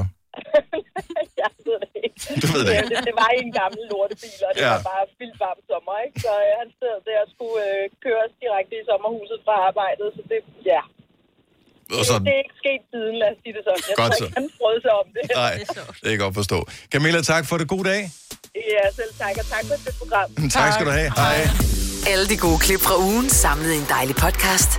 [1.42, 2.11] jeg ved det ikke.
[2.44, 2.90] Du ved det ikke.
[2.94, 4.68] Det, det var i en gammel lortebil, og det Ja.
[4.68, 4.74] ja.
[4.76, 6.16] var bare vildt varmt sommer, ikke?
[6.26, 10.22] Så øh, han stod der og skulle øh, køres direkte i sommerhuset fra arbejdet, så
[10.32, 10.40] det,
[10.74, 10.82] ja.
[12.00, 13.84] Og så, Det, det er ikke sket siden, lad os sige det sådan.
[13.90, 15.24] Jeg Godt tror ikke, han frød sig om det.
[15.44, 15.54] nej,
[15.94, 16.58] det kan jeg godt forstå.
[16.94, 17.66] Camilla, tak for det.
[17.76, 18.02] God dag.
[18.76, 20.28] Ja, selv tak, og tak for det program.
[20.60, 21.10] Tak skal du have.
[21.24, 21.38] Hej.
[22.12, 24.72] Alle de gode klip fra ugen samlet i en dejlig podcast.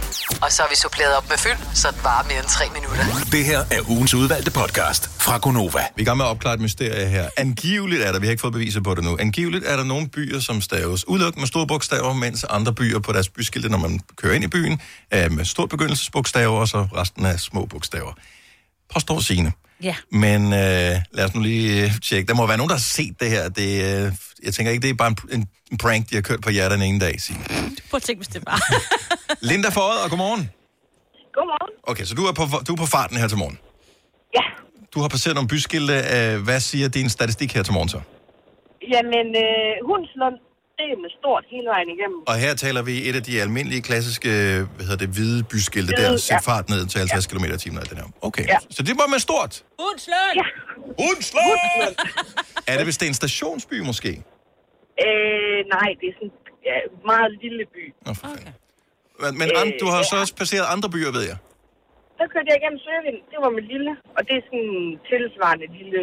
[0.42, 3.04] Og så har vi suppleret op med fyld, så det varer mere end tre minutter.
[3.32, 5.78] Det her er ugens udvalgte podcast fra Gonova.
[5.96, 7.28] Vi er i gang med at opklare et mysterie her.
[7.36, 10.08] Angiveligt er der, vi har ikke fået beviser på det nu, angiveligt er der nogle
[10.08, 14.00] byer, som staves udelukkende med store bogstaver, mens andre byer på deres byskilte, når man
[14.16, 18.12] kører ind i byen, er med stort begyndelsesbogstaver, og så resten er små bogstaver.
[18.94, 19.52] Påstår Signe.
[19.82, 19.96] Ja.
[20.10, 22.28] Men øh, lad os nu lige øh, tjekke.
[22.28, 23.48] Der må være nogen, der har set det her.
[23.48, 24.12] Det, øh,
[24.44, 26.76] jeg tænker ikke, det er bare en, en, en prank, de har kørt på hjertet
[26.76, 27.44] en ene dag, Signe.
[27.90, 28.58] Prøv at tænke, hvis det var.
[29.50, 30.50] Linda Fåret, og godmorgen.
[31.34, 31.72] Godmorgen.
[31.82, 33.58] Okay, så du er, på, du er på farten her til morgen?
[34.38, 34.44] Ja.
[34.94, 35.94] Du har passeret nogle byskilte.
[36.16, 38.00] Øh, hvad siger din statistik her til morgen så?
[38.92, 40.36] Jamen, øh, Hundslund,
[40.82, 42.18] det er med stort hele vejen igennem.
[42.30, 44.30] Og her taler vi et af de almindelige, klassiske,
[44.76, 46.08] hvad hedder det, hvide byskilte der.
[46.16, 46.38] Sæt ja.
[46.50, 47.80] fart ned til 50 km i timen.
[47.90, 48.08] Det her.
[48.28, 48.58] Okay, Ja.
[48.76, 49.52] så det var med stort.
[49.82, 50.34] Hundslund!
[50.40, 50.46] Ja.
[51.02, 51.60] Hundslund!
[52.70, 54.10] er det, hvis det er en stationsby måske?
[55.04, 56.34] Øh, nej, det er sådan en
[56.70, 56.76] ja,
[57.10, 57.84] meget lille by.
[58.06, 58.52] Nå, for okay.
[59.22, 61.38] Men, men and, du har så også passeret andre byer, ved jeg.
[62.18, 65.68] Så kørte jeg igennem Søvind, det var med lille, og det er sådan en tilsvarende
[65.78, 66.00] lille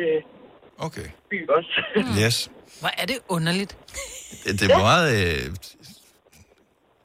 [0.79, 1.05] Okay.
[1.29, 1.81] by også.
[2.25, 2.49] Yes.
[2.79, 3.77] Hvor er det underligt.
[4.43, 5.55] Det, det er meget øh,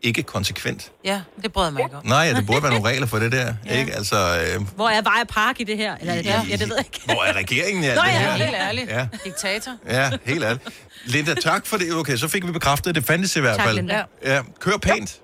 [0.03, 0.93] ikke konsekvent.
[1.05, 2.07] Ja, det bryder mig ikke om.
[2.07, 3.55] Nej, det burde være nogle regler for det der.
[3.67, 3.79] ja.
[3.81, 3.93] Ikke?
[3.93, 5.97] Altså, øh, Hvor er Veje Park i det her?
[6.01, 6.43] Eller, ja.
[6.51, 7.01] ja, det ved jeg ikke.
[7.05, 8.45] hvor er regeringen i alt Nå det ja, her?
[8.45, 8.91] Helt ærligt.
[8.91, 9.09] Ja.
[9.25, 9.73] Diktator.
[9.87, 10.69] Ja, helt ærligt.
[11.05, 11.95] Linda, tak for det.
[11.95, 13.77] Okay, så fik vi bekræftet, at det fandtes i hvert Tak, fald.
[13.77, 14.05] Linda.
[14.25, 15.21] Ja, kør pænt.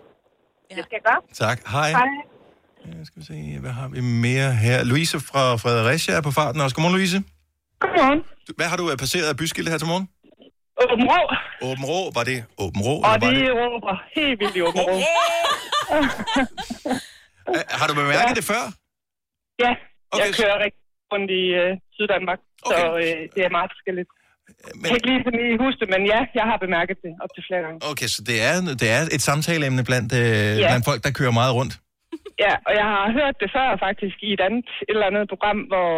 [0.77, 1.49] Det skal jeg gøre.
[1.49, 1.61] Tak.
[1.71, 1.91] Hej.
[1.91, 2.07] Hej.
[2.87, 4.85] Ja, skal vi se, hvad har vi mere her?
[4.85, 6.77] Louise fra Fredericia er på farten også.
[6.77, 7.23] Godmorgen, Louise.
[7.81, 8.21] Godmorgen.
[8.59, 10.07] Hvad har du øh, passeret af byskilte her til morgen?
[10.85, 11.21] Åben Rå,
[11.69, 12.95] Åben Rå, var det Åben Rå?
[13.11, 13.33] og det?
[13.61, 14.95] råber helt vildt i Åben Rå.
[17.81, 18.63] Har du bemærket det før?
[19.65, 19.73] Ja,
[20.15, 20.83] Okay, jeg kører rigtig
[21.13, 24.11] rundt i øh, Syddanmark, så øh, det er meget forskelligt.
[24.79, 27.13] Men, Jeg kan ikke lige sådan lige huske det, men ja, jeg har bemærket det
[27.25, 27.79] op til flere gange.
[27.91, 30.67] okay, så det er, det er et samtaleemne blandt, øh, Ja.
[30.71, 31.75] blandt folk, der kører meget rundt.
[32.45, 35.59] Ja, og jeg har hørt det før faktisk i et andet et eller andet program,
[35.73, 35.91] hvor,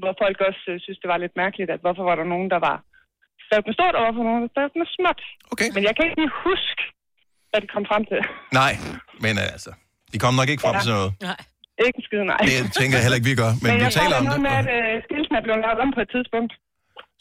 [0.00, 2.60] hvor folk også øh, synes, det var lidt mærkeligt, at hvorfor var der nogen, der
[2.68, 2.76] var
[3.44, 5.20] skrevet med stort, og hvorfor nogen, der skrevet med småt.
[5.52, 5.68] Okay.
[5.76, 6.82] Men jeg kan ikke lige huske,
[7.50, 8.20] hvad de kom frem til.
[8.60, 8.72] Nej,
[9.24, 9.70] men øh, altså,
[10.12, 10.82] de kommer nok ikke frem Ja.
[10.84, 11.10] til noget.
[11.30, 11.40] Nej.
[11.86, 12.40] Ikke en skid, nej.
[12.50, 14.32] Det tænker jeg heller ikke, vi gør, men, Men vi jeg taler om det.
[14.34, 14.42] det.
[14.42, 16.52] noget med, at øh, skilten er blevet lavet om på et tidspunkt.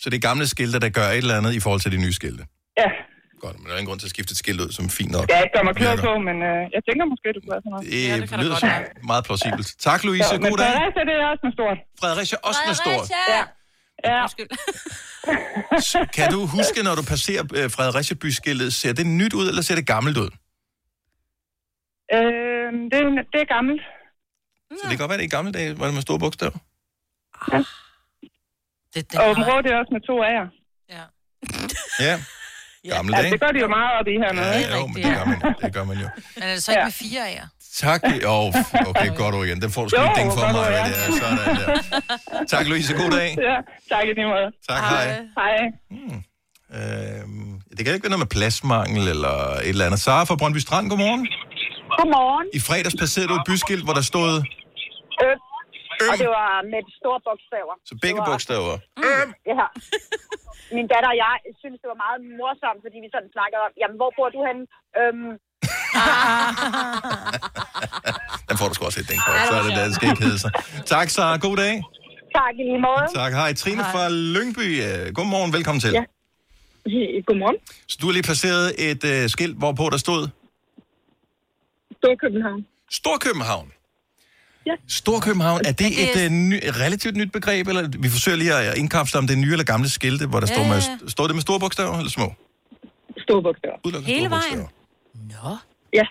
[0.02, 2.16] Så det er gamle skilte, der gør et eller andet i forhold til de nye
[2.20, 2.44] skilte.
[2.82, 2.90] Ja,
[3.46, 5.26] Godt, men der er ingen grund til at skifte et skilt ud, som fint nok.
[5.30, 7.64] jeg er ikke gør mig klog på, men øh, jeg tænker måske, det kunne være
[7.66, 7.86] sådan noget.
[7.94, 9.08] Det, Ja, det kan da lyder godt som være.
[9.12, 9.68] meget plausibelt.
[9.88, 10.28] Tak, Louise.
[10.30, 10.72] Så, men God dag.
[10.74, 11.78] Fredericia, det er også med stort.
[12.02, 13.06] Fredericia også med stort.
[13.36, 13.42] Ja.
[14.10, 14.50] Ja, Undskyld.
[16.18, 19.76] Kan du huske, når du passerer øh, Fredericia byskiltet, ser det nyt ud, eller ser
[19.80, 20.30] det gammelt ud?
[22.16, 23.82] øh, det, er- det er gammelt.
[24.78, 26.58] Så det kan godt være, det er i gamle dage, var det med store bogstaver.
[28.94, 30.48] Det, den Og Åben Rå, det er også med to A'er.
[30.96, 31.04] Ja.
[32.00, 32.14] Ja,
[32.90, 33.32] gamle Ja, dage.
[33.34, 34.46] det gør de jo meget op i hernede.
[34.46, 36.08] Ja, jo, men det gør man, det gør man jo.
[36.36, 36.86] Men er det så ikke Ja.
[36.86, 37.48] med fire af jer?
[37.86, 38.02] Tak.
[38.26, 38.48] Åh, oh,
[38.92, 39.62] okay, godt ord igen.
[39.62, 40.66] Den får du sgu lige ding for mig.
[40.78, 40.84] ja.
[40.90, 41.12] Det er.
[41.22, 42.46] Sådan der.
[42.54, 42.94] Tak, Louise.
[43.02, 43.30] God dag.
[43.50, 43.56] Ja,
[43.92, 44.48] tak i lige måde.
[44.70, 45.06] Tak, hej.
[45.40, 45.56] Hej.
[46.78, 49.36] Øhm, det kan ikke være noget med pladsmangel eller
[49.68, 50.00] et eller andet.
[50.00, 51.24] Sara fra Brøndby Strand, godmorgen.
[51.98, 52.48] Godmorgen.
[52.54, 54.30] I fredags passerede du et byskilt, hvor der stod
[55.26, 55.40] Øm.
[56.12, 57.74] Og det var med store bogstaver.
[57.90, 58.74] så begge var- bogstaver.
[59.08, 59.30] Øm.
[59.52, 59.66] Ja.
[60.78, 63.98] Min datter og jeg synes, det var meget morsomt, fordi vi sådan snakkede om, jamen,
[64.02, 64.64] hvor bor du henne?
[65.00, 65.32] Øhm,
[68.50, 69.32] Den får du sgu også et ding for.
[69.50, 70.52] Så er det der, det skal ikke hedde sig.
[70.94, 71.38] Tak, Sara.
[71.48, 71.74] God dag.
[72.40, 73.06] tak i lige måde.
[73.22, 73.32] Tak.
[73.34, 73.54] Hej.
[73.54, 74.04] Trine fra
[74.36, 74.68] Lyngby.
[74.88, 75.54] øh, Godmorgen.
[75.54, 75.92] Velkommen til.
[76.00, 76.04] Ja.
[77.28, 77.58] Godmorgen.
[77.92, 80.28] Så du har lige passeret et øh, skilt, hvorpå der stod
[82.00, 82.66] Storkøbenhavn.
[82.92, 83.72] Storkøbenhavn.
[84.66, 84.72] Ja.
[84.88, 88.78] Storkøbenhavn, er det det et, øh, ny, relativt nyt begreb, eller vi forsøger lige at
[88.78, 91.28] indkapsle om det er nye eller gamle skilte, hvor der Ja, står, med, ja, står
[91.28, 92.34] det med store bogstaver eller små?
[93.18, 93.76] Store bogstaver.
[93.86, 94.60] Udelukkende Hele store vejen?
[94.60, 95.50] bogstaver.
[95.50, 95.58] Nå.
[95.94, 96.06] Ja.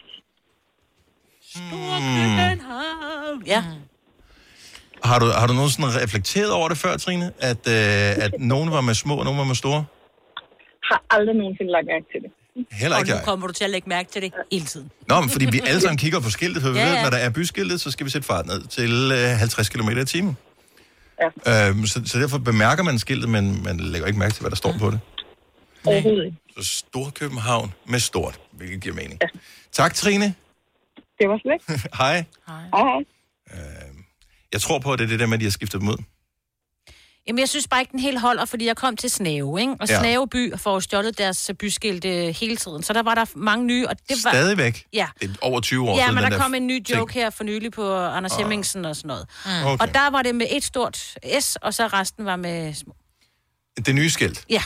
[1.52, 3.42] Storkøbenhavn.
[3.46, 3.64] Ja.
[5.04, 7.32] Har du, har du nogensinde reflekteret over det før, Trine?
[7.38, 9.84] At, øh, at nogen var med små, og nogen var med store?
[10.90, 12.30] Har aldrig nogensinde lagt mærke til det.
[12.72, 13.24] Heller ikke Og nu jeg.
[13.24, 14.90] kommer du til at lægge mærke til det hele tiden.
[15.08, 17.02] Nå, men fordi vi alle sammen kigger på skiltet, for vi Ja, ja, ved, ja.
[17.02, 20.04] når der er byskiltet, så skal vi sætte fart ned til øh, 50 km i
[20.04, 20.36] timen.
[21.46, 21.68] Ja.
[21.68, 24.56] Øhm, så, så derfor bemærker man skiltet, men man lægger ikke mærke til, hvad der
[24.56, 25.00] står på det.
[25.84, 26.34] Overhovedet.
[26.58, 29.18] Så Storkøbenhavn med stort, hvilket giver mening.
[29.22, 29.26] Ja.
[29.72, 30.34] Tak, Trine.
[31.18, 31.80] Det var slet.
[31.98, 32.24] Hej.
[32.48, 32.62] Hej.
[32.74, 33.04] Hej.
[34.52, 35.96] Jeg tror på, at det er det der med, at de har skiftet dem ud.
[37.26, 39.74] Jamen, jeg synes bare ikke, den helt holder, fordi jeg kom til Snave, ikke?
[39.80, 39.98] Og Ja.
[39.98, 42.82] Snave by får stjålet deres byskilte hele tiden.
[42.82, 44.30] Så der var der mange nye, og det var...
[44.30, 44.86] Stadigvæk.
[44.92, 45.06] Ja.
[45.22, 46.98] Er over 20 år Ja, siden, men den der kom en ny ting.
[46.98, 49.26] joke her for nylig på Anders Hemmingsen og sådan noget.
[49.46, 49.50] Mm.
[49.66, 49.86] Okay.
[49.86, 50.96] Og der var det med et stort
[51.40, 52.94] S, og så resten var med små.
[53.86, 54.44] Det nye skilt.
[54.50, 54.62] Ja.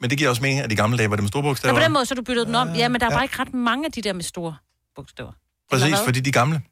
[0.00, 1.74] Men det giver også mening, at de gamle dage var det med store bogstaver.
[1.74, 2.74] på den måde, så du byttede den om.
[2.74, 3.16] Ja, men der er Ja.
[3.16, 4.56] bare ikke ret mange af de der med store
[4.94, 5.32] bogstaver.
[5.70, 6.62] Præcis, fordi de gamle.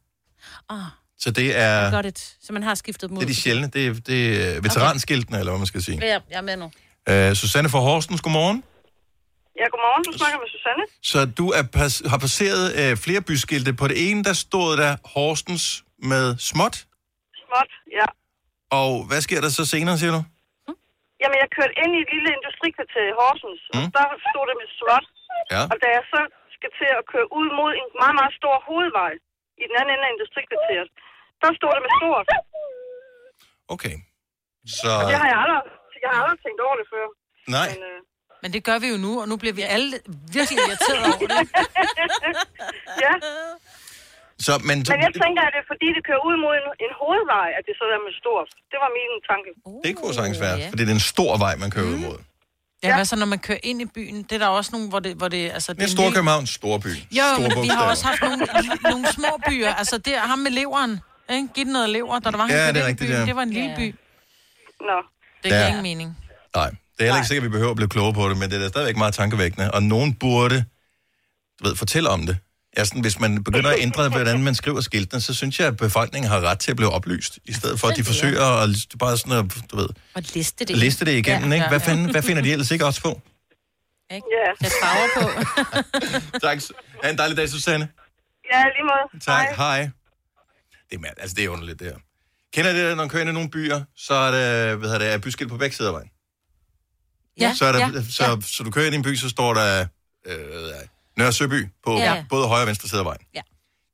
[0.69, 0.79] Ah,
[1.25, 2.21] Så det er, got it.
[2.47, 3.17] Så man har skiftet ud.
[3.21, 3.67] det er de sjældne.
[3.77, 5.99] Det er, det er veteranskiltene, eller hvad man skal sige.
[6.13, 6.69] Ja, jeg er med nu.
[7.13, 8.59] Uh, Susanne fra Horsens, godmorgen.
[9.61, 10.03] Ja, godmorgen.
[10.09, 10.85] Du snakker med Susanne.
[11.13, 13.71] Så du er pas, har passeret uh, flere byskilte.
[13.83, 15.65] På det ene, der stod der Horsens
[16.13, 16.77] med småt.
[17.45, 18.07] Småt, ja.
[18.81, 20.23] Og hvad sker der så senere, siger du?
[21.23, 23.75] Jamen, jeg kørte ind i et lille industrikvarter i Horsens, mm.
[23.77, 23.91] og Mm.
[23.97, 25.07] der stod det med småt.
[25.55, 25.63] Ja.
[25.73, 26.21] Og da jeg så
[26.57, 29.13] skal til at køre ud mod en meget, meget stor hovedvej
[29.63, 30.89] i den anden ende af industrikvarteret,
[31.45, 32.27] der stod det med stort.
[33.75, 33.95] Okay.
[34.81, 34.91] Så...
[35.01, 35.63] Og det har jeg aldrig,
[36.05, 37.07] jeg har aldrig tænkt over det før.
[37.57, 37.69] Nej.
[37.73, 37.99] Men, øh,
[38.43, 39.95] Men det gør vi jo nu, og nu bliver vi alle
[40.37, 41.47] virkelig irriteret over det.
[43.05, 43.13] ja,
[44.47, 46.93] Så, men, men jeg tænker, at det er fordi, det kører ud mod en, en
[47.01, 48.49] hovedvej, at det så er med stort.
[48.73, 49.51] Det var min tanke.
[49.87, 52.19] det kunne sagtens være, fordi det er en stor vej, man kører ud mod.
[52.87, 54.17] Ja, hvad så, når man kører ind i byen?
[54.23, 55.13] Det er der også nogle, hvor det...
[55.21, 56.53] Hvor det altså, det er en Storkøbenhavn, lille-
[57.19, 58.37] Jo, Store men vi har også haft nogle,
[58.93, 59.73] nogle små byer.
[59.81, 61.01] Altså, det ham med leveren.
[61.31, 61.49] Ikke?
[61.55, 63.19] Giv den noget lever, da der var han Ja, det er rigtigt, byen.
[63.21, 63.27] ja.
[63.27, 63.95] Det var en lille by.
[64.81, 64.97] Nå.
[65.43, 65.67] Det giver Ja.
[65.69, 66.17] ingen mening.
[66.55, 68.51] Nej, det er heller ikke sikkert, at vi behøver at blive klogere på det, men
[68.51, 69.71] det er da stadigvæk meget tankevækkende.
[69.71, 70.65] Og nogen burde,
[71.63, 72.37] du ved, fortælle om det.
[72.79, 75.77] Ja, sådan, hvis man begynder at ændre, hvordan man skriver skiltene, så synes jeg, at
[75.77, 79.17] befolkningen har ret til at blive oplyst, i stedet for, at de forsøger at bare
[79.17, 80.77] sådan at, du ved, Og liste det.
[80.77, 81.69] liste det igennem, Ja, ikke?
[81.69, 81.87] Hvad, ja.
[81.91, 83.21] fanden, hvad finder de ellers ikke også på?
[84.11, 84.27] Ikke?
[84.33, 84.67] Ja.
[84.69, 85.29] Sæt farver på.
[86.47, 86.59] Tak.
[87.03, 87.89] Ha' en dejlig dag, Susanne.
[88.53, 89.25] Ja, lige måde.
[89.25, 89.47] Tak.
[89.57, 89.91] Hej.
[90.91, 91.21] Det er, mærkeligt.
[91.23, 91.97] altså, det er underligt, det her.
[92.55, 95.05] Kender I det, når man kører ind i nogle byer, så er det, hvad hedder
[95.05, 96.11] det, er byskilt på begge sider af vejen?
[97.41, 98.41] Ja, Så, er der, ja, så, ja.
[98.41, 99.87] så du kører ind i en by, så står der
[100.27, 100.37] øh,
[101.19, 102.25] Nørre Søby på Ja.
[102.29, 103.21] både højre og venstre side af vejen.
[103.35, 103.43] Ja.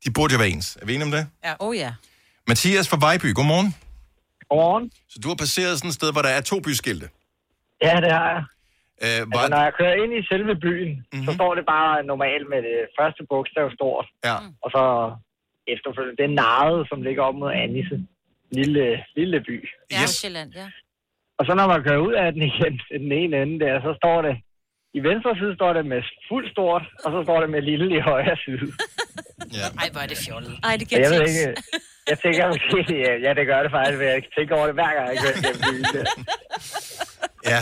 [0.05, 0.79] De burde jo være ens.
[0.83, 1.27] Er vi enige om det?
[1.45, 1.55] Ja.
[1.59, 1.93] Oh ja.
[2.49, 3.71] Mathias fra Vejby, godmorgen.
[4.49, 4.91] Godmorgen.
[5.09, 7.07] Så du har passeret sådan et sted, hvor der er to byskilte.
[7.87, 8.43] Ja, det har jeg.
[9.05, 11.05] Øh, Altså, når jeg kører ind i selve byen, Mhm.
[11.13, 11.27] mm-hmm.
[11.27, 14.07] så står det bare normalt med det første bogstav stort.
[14.29, 14.37] Ja.
[14.65, 14.83] Og så
[15.75, 17.97] efterfølgende det narede, som ligger op mod Annisse.
[18.59, 19.57] Lille, lille by.
[19.93, 20.11] Ja, yes.
[20.11, 20.67] Sjælland, ja.
[21.39, 24.23] Og så når man kører ud af den igen, den ene ende der, så står
[24.23, 24.35] det,
[24.95, 28.01] i venstre side står det med fuld stort, og så står det med lille i
[28.01, 28.67] højre side.
[29.59, 29.67] Ja.
[29.83, 30.55] Ej, hvor er det fjollet.
[30.65, 31.63] Ej, det giver jeg ved ikke,
[32.11, 34.93] jeg tænker måske, ja, ja, det gør det faktisk, men jeg tænker over det hver
[34.97, 35.85] gang, jeg kører byen.
[37.53, 37.61] Ja.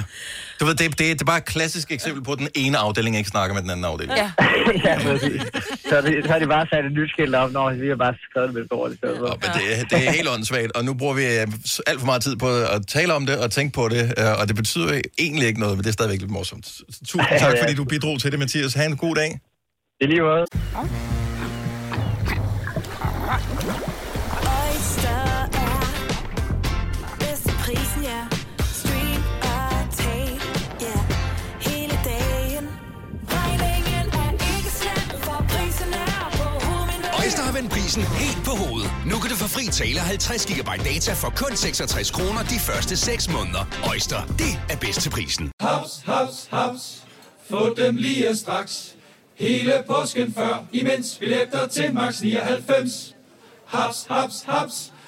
[0.60, 3.16] Du ved, det, det, det er bare et klassisk eksempel på, at den ene afdeling
[3.16, 4.16] ikke snakker med den anden afdeling.
[4.18, 4.30] Ja.
[4.88, 5.42] ja, præcis.
[5.88, 7.96] Så, er det, så har de bare sat et nyt skilt op, når vi har
[7.96, 9.26] bare skrevet det med stort i stedet for.
[9.42, 11.46] Men det, er- det er helt åndssvagt, og nu bruger vi øh,
[11.86, 14.48] alt for meget tid på at tale om det og tænke på det, øh, og
[14.48, 16.66] det betyder jo egentlig ikke noget, men det er stadigvæk lidt morsomt.
[17.06, 18.74] Tusind tak, fordi du bidrog til det, Mathias.
[18.74, 19.40] Ha' en god dag.
[20.00, 20.44] I lige måde.
[39.68, 43.64] Nu tale 50 GB data for kun 66 kroner de første 6 måneder.
[43.90, 45.50] Øjster, det er bedst til prisen.
[45.60, 47.04] Haps, haps, haps.
[47.50, 48.94] Få dem lige straks.
[49.34, 53.14] Hele påsken før, imens billetter til max 99.
[53.66, 54.92] Haps, haps, haps.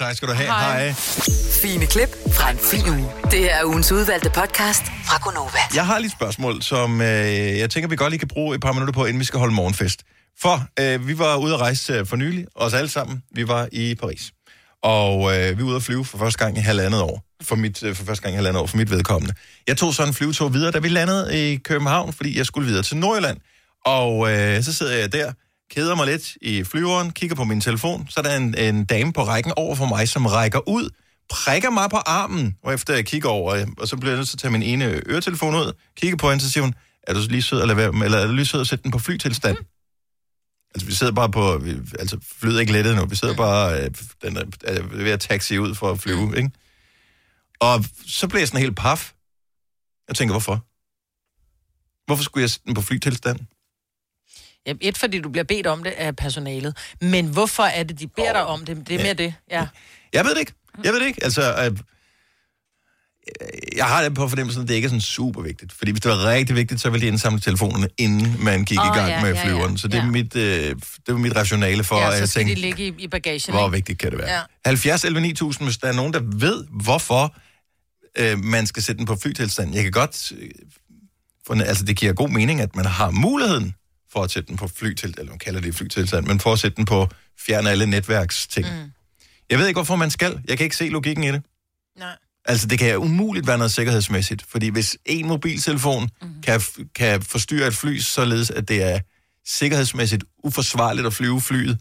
[0.00, 0.46] Tak skal du have.
[0.48, 0.92] Hej.
[1.62, 3.08] Fine klip fra en fin uge.
[3.30, 5.58] Det er ugens udvalgte podcast fra Gonova.
[5.74, 7.06] Jeg har lige et spørgsmål, som øh,
[7.58, 9.54] jeg tænker, vi godt lige kan bruge et par minutter på, inden vi skal holde
[9.54, 10.02] morgenfest.
[10.40, 13.22] For øh, vi var ude at rejse øh, for nylig, os alle sammen.
[13.34, 14.30] Vi var i Paris.
[14.82, 17.24] Og øh, vi er ude at flyve for første gang i halvandet år.
[17.42, 19.34] for, mit, øh, for første gang i halvandet år, for mit vedkommende.
[19.66, 22.82] Jeg tog så en flyvetog videre, da vi landede i København, fordi jeg skulle videre
[22.82, 23.38] til Nordjylland.
[23.86, 25.32] Og øh, så sidder jeg der,
[25.70, 29.12] keder mig lidt i flyveren, kigger på min telefon, så er der en, en dame
[29.12, 30.90] på rækken over for mig, som rækker ud,
[31.30, 34.28] prikker mig på armen, og efter jeg kigger over, øh, og så bliver jeg nødt
[34.28, 37.20] til at tage min ene øretelefon ud, kigger på hende, så siger hun, er du
[37.28, 38.98] lige sød at, lade være, med- eller er du lige sød at sætte den på
[38.98, 39.56] flytilstand?
[40.74, 41.58] Altså, vi sidder bare på...
[41.58, 43.04] Vi, altså, flyet er ikke lettet nu.
[43.04, 43.80] Vi sidder bare...
[43.82, 43.90] Øh,
[44.22, 46.50] den er, er ved at taxi ud for at flyve, ikke?
[47.60, 49.12] Og så blev jeg sådan helt paf.
[50.08, 50.54] Jeg tænker, hvorfor?
[52.06, 53.38] Hvorfor skulle jeg sætte den på flytilstand?
[54.66, 56.76] Ja, et, fordi du bliver bedt om det af personalet.
[57.00, 58.88] Men hvorfor er det, de beder dig om det?
[58.88, 59.66] Det er mere det, ja.
[60.12, 60.52] Jeg ved det ikke.
[60.84, 61.24] Jeg ved det ikke.
[61.24, 61.76] Altså, øh,
[63.76, 65.72] jeg har det på fornemmelsen, at det ikke er sådan super vigtigt.
[65.72, 68.86] Fordi hvis det var rigtig vigtigt, så ville de indsamle telefonerne, inden man gik Åh,
[68.86, 69.44] i gang ja, med ja, ja.
[69.46, 69.78] flyveren.
[69.78, 70.10] Så det er, Ja.
[70.10, 70.42] mit, øh,
[70.72, 73.66] det var mit rationale for, ja, at så tænkte, de ligge i, i bagagen, hvor
[73.66, 73.72] ikke?
[73.76, 74.32] vigtigt kan det være?
[74.32, 74.40] Ja.
[74.64, 77.34] 70 11 9000, hvis der er nogen, der ved, hvorfor
[78.18, 79.74] øh, man skal sætte den på flytilstand.
[79.74, 80.32] Jeg kan godt...
[80.38, 80.50] Øh,
[81.46, 83.74] for, altså, det giver god mening, at man har muligheden
[84.12, 86.76] for at sætte den på flytilstand, eller man kalder det flytilstand, men for at sætte
[86.76, 87.08] den på
[87.46, 88.66] fjerne alle netværksting.
[88.66, 88.92] Mm.
[89.50, 90.40] Jeg ved ikke, hvorfor man skal.
[90.48, 91.42] Jeg kan ikke se logikken i det.
[91.98, 92.16] Nej.
[92.44, 96.28] Altså, det kan umuligt være noget sikkerhedsmæssigt, fordi hvis en mobiltelefon mm.
[96.42, 96.60] kan,
[96.94, 99.00] kan forstyrre et fly, således at det er
[99.46, 101.78] sikkerhedsmæssigt uforsvarligt at flyve flyet,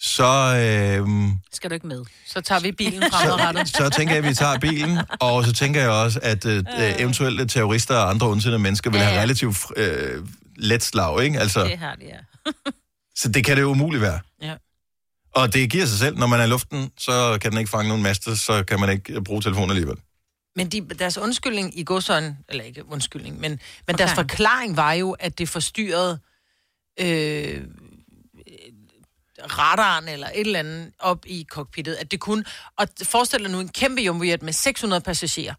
[0.00, 2.04] så, øh, Skal du ikke med?
[2.26, 3.68] Så tager vi bilen fremadrettet.
[3.68, 6.94] så tænker jeg, at vi tager bilen, og så tænker jeg også, at øh, øh.
[6.98, 10.24] eventuelle terrorister og andre ondsindede mennesker vil Ja, have relativt øh,
[10.56, 11.40] let slag, ikke?
[11.40, 12.18] Altså, Det har de, ja.
[13.20, 14.20] så det kan det jo umuligt være.
[14.42, 14.56] Ja.
[15.34, 17.88] Og det giver sig selv, når man er i luften, så kan den ikke fange
[17.88, 19.96] nogen master, så kan man ikke øh, bruge telefonen alligevel.
[20.56, 25.12] Men de, deres undskyldning i godsøjen, eller ikke undskyldning, men, men deres forklaring var jo,
[25.12, 26.18] at det forstyrrede
[27.00, 27.62] øh,
[29.38, 31.94] radaren eller et eller andet op i cockpittet.
[31.94, 32.44] At det kunne,
[32.78, 35.54] og forestil dig nu en kæmpe jumbojet med 600 passagerer,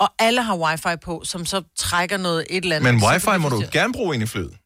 [0.00, 2.94] og alle har wifi på, som så trækker noget et eller andet.
[2.94, 4.56] Men wifi må du gerne bruge ind i flyet.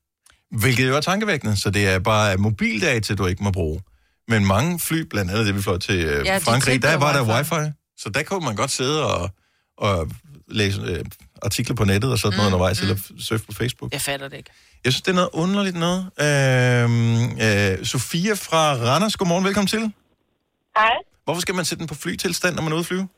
[0.50, 3.80] Hvilket jo er tankevækkende, så det er bare mobildata, du ikke må bruge.
[4.28, 7.34] Men mange fly, blandt andet det, vi fløj til øh, Ja, Frankrig, der var der
[7.34, 7.72] wifi.
[7.98, 9.30] Så der kunne man godt sidde og,
[9.78, 10.10] og
[10.48, 11.04] læse øh,
[11.42, 12.88] artikler på nettet og sådan mm, noget undervejs, mm.
[12.88, 13.92] eller surfe på Facebook.
[13.92, 14.50] Jeg fatter det ikke.
[14.84, 16.00] Jeg synes, det er noget underligt noget.
[16.20, 19.92] Øhm, øh, Sofia fra Randers, godmorgen, velkommen til.
[20.76, 20.90] Hej.
[21.24, 23.08] Hvorfor skal man sætte den på flytilstand, når man er ude at flyve?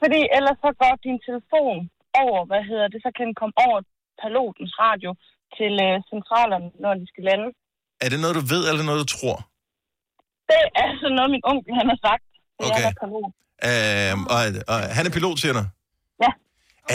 [0.00, 1.76] Fordi ellers så går din telefon
[2.24, 3.78] over, hvad hedder det, så kan den komme over
[4.22, 5.10] pilotens radio
[5.58, 7.48] til øh, centralerne, når de skal lande.
[8.04, 9.36] Er det noget, du ved, eller er noget, du tror?
[10.50, 12.24] Det er altså noget, min onkel han har sagt.
[12.58, 12.84] Det Okay.
[12.88, 13.30] er pilot.
[13.68, 14.40] Øhm, og,
[14.72, 15.62] og han er pilot, siger du?
[16.24, 16.30] Ja.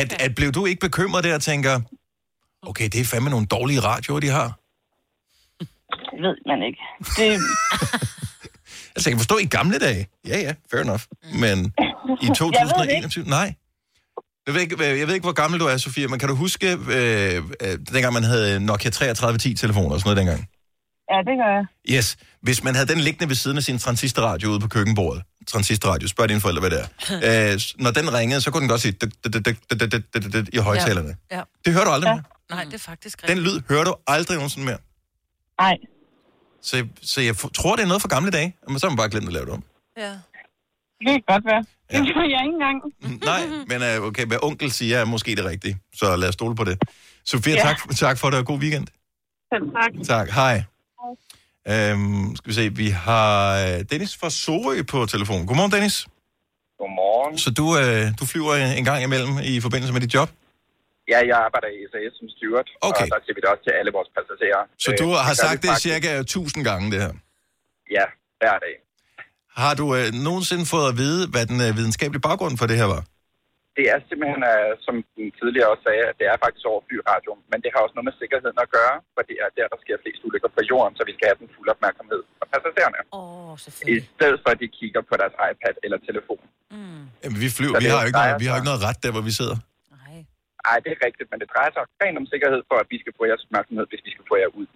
[0.02, 1.74] At, at blev du ikke bekymret der og tænker,
[2.70, 4.50] okay, det er fandme nogle dårlige radioer, de har?
[6.12, 6.82] Det ved man ikke.
[7.18, 7.28] Det,
[8.96, 10.08] Altså, jeg kan forstå i gamle dage.
[10.28, 11.04] Ja, ja, fair enough.
[11.44, 11.58] Men
[12.22, 13.26] I 2021?
[13.26, 13.54] Nej.
[14.48, 16.72] Jeg ved, ikke, jeg ved ikke, hvor gammel du er, Sofie, men kan du huske,
[16.72, 20.50] øh, øh, dengang man havde Nokia 3310-telefoner og sådan noget dengang?
[21.12, 21.66] Ja, det gør jeg.
[21.98, 22.18] Yes.
[22.42, 26.30] Hvis man havde den liggende ved siden af sin transistorradio ude på køkkenbordet, transistorradio, spørg
[26.30, 27.54] dine forældre, hvad det er.
[27.54, 28.94] øh, når den ringede, så kunne den godt sige
[30.54, 31.16] i højtalerne.
[31.32, 31.42] Ja.
[31.66, 32.14] Det hører du aldrig ja.
[32.14, 32.24] mere.
[32.50, 33.38] Nej, det er faktisk rigtigt.
[33.38, 34.78] Den lyd hører du aldrig nogensinde mere.
[35.62, 35.78] Nej.
[36.62, 39.10] Så, så jeg tror, det er noget for gamle dage, men så har man bare
[39.10, 39.64] glemt at lave det om.
[39.98, 40.12] Ja.
[41.00, 41.64] Det kan godt være.
[42.06, 42.78] Det gør jeg ikke engang.
[43.32, 46.56] Nej, men øh, okay, hvad onkel siger er måske det rigtige, så lad os stole
[46.56, 46.76] på det.
[47.26, 47.62] Sofia, Ja.
[47.68, 48.88] tak, tak for det, og god weekend.
[49.54, 49.92] Selv tak.
[50.14, 50.56] Tak, hej.
[51.72, 53.32] Øhm, skal vi se, vi har
[53.66, 55.46] øh, Dennis fra Sorø på telefon.
[55.48, 55.98] Godmorgen, Dennis.
[56.80, 57.38] Godmorgen.
[57.38, 60.30] Så du, øh, du flyver en gang imellem i forbindelse med dit job?
[61.14, 63.04] Ja, jeg arbejder i SAS som steward, Okay.
[63.04, 64.62] og der siger vi det også til alle vores passagerer.
[64.86, 67.14] Så du Øh, har sagt det faktisk- cirka 1000 gange, det her.
[67.98, 68.06] Ja,
[68.42, 68.76] hver dag.
[69.64, 72.90] Har du øh, nogensinde fået at vide, hvad den øh, videnskabelige baggrund for det her
[72.96, 73.02] var?
[73.78, 77.32] Det er simpelthen, øh, som den tidligere også sagde, at det er faktisk over flyradio,
[77.52, 79.96] men det har også noget med sikkerheden at gøre, for det er der, der sker
[80.04, 83.00] flest ulykker på jorden, så vi skal have den fulde opmærksomhed fra passagererne.
[83.20, 83.54] Åh,
[83.94, 86.44] I stedet for, at de kigger på deres iPad eller telefon.
[87.24, 88.84] Jamen, vi flyver, Så vi det har jo ikke noget, vi har jo ikke noget
[88.88, 89.58] ret der, hvor vi sidder.
[90.66, 93.14] Nej, det er rigtigt, men det drejer sig rent om sikkerhed for, at vi skal
[93.18, 94.68] få jeres opmærksomhed, hvis vi skal få jer ud.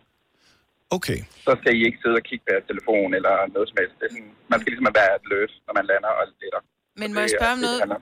[0.97, 1.19] Okay.
[1.47, 3.95] Så skal I ikke sidde og kigge på jeres telefon eller noget som helst.
[3.99, 6.61] Det er sådan, man skal ligesom være alert, når man lander og letter.
[7.01, 7.81] Men må jeg det spørge om noget?
[7.81, 8.01] om.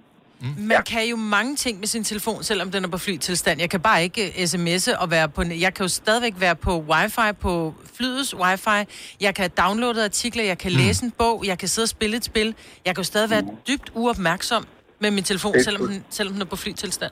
[0.58, 0.82] Man ja.
[0.82, 3.60] kan jo mange ting med sin telefon, selvom den er på flytilstand.
[3.60, 5.44] Jeg kan bare ikke uh, sms'e og være på...
[5.44, 8.80] Jeg kan jo stadigvæk være på wifi, på flyets wifi.
[9.22, 12.26] Jeg kan downloade artikler, jeg kan læse en bog, jeg kan sidde og spille et
[12.26, 12.56] spil.
[12.86, 14.68] Jeg kan jo stadig være dybt uopmærksom
[15.00, 17.12] med min telefon, selvom den, selvom den er på flytilstand.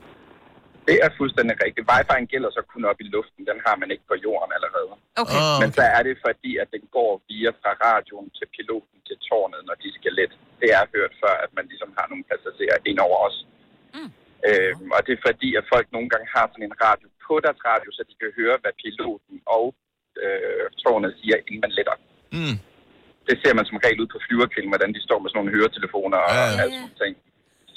[0.90, 1.86] Det er fuldstændig rigtigt.
[1.92, 3.42] Wi-Fi'en gælder så kun op i luften.
[3.52, 4.92] Den har man ikke på jorden allerede.
[5.24, 5.42] Okay.
[5.44, 9.18] Ah, Men så er det fordi, at den går via fra radioen til piloten til
[9.28, 10.34] tårnet, når de skal let.
[10.62, 13.38] Det er hørt før, at man ligesom har nogle passagerer ind over os,
[13.98, 14.12] Mm.
[14.48, 17.60] Øh, og det er fordi, at folk nogle gange har sådan en radio på deres
[17.70, 19.66] radio, så de kan høre, hvad piloten og
[20.24, 21.96] øh, tårnet siger, inden man letter.
[22.38, 22.56] Mm.
[23.28, 26.20] Det ser man som regel ud på flyverkilden, hvordan de står med sådan nogle høretelefoner
[26.28, 26.62] og Ja, ja.
[26.64, 27.14] alt sådan ting.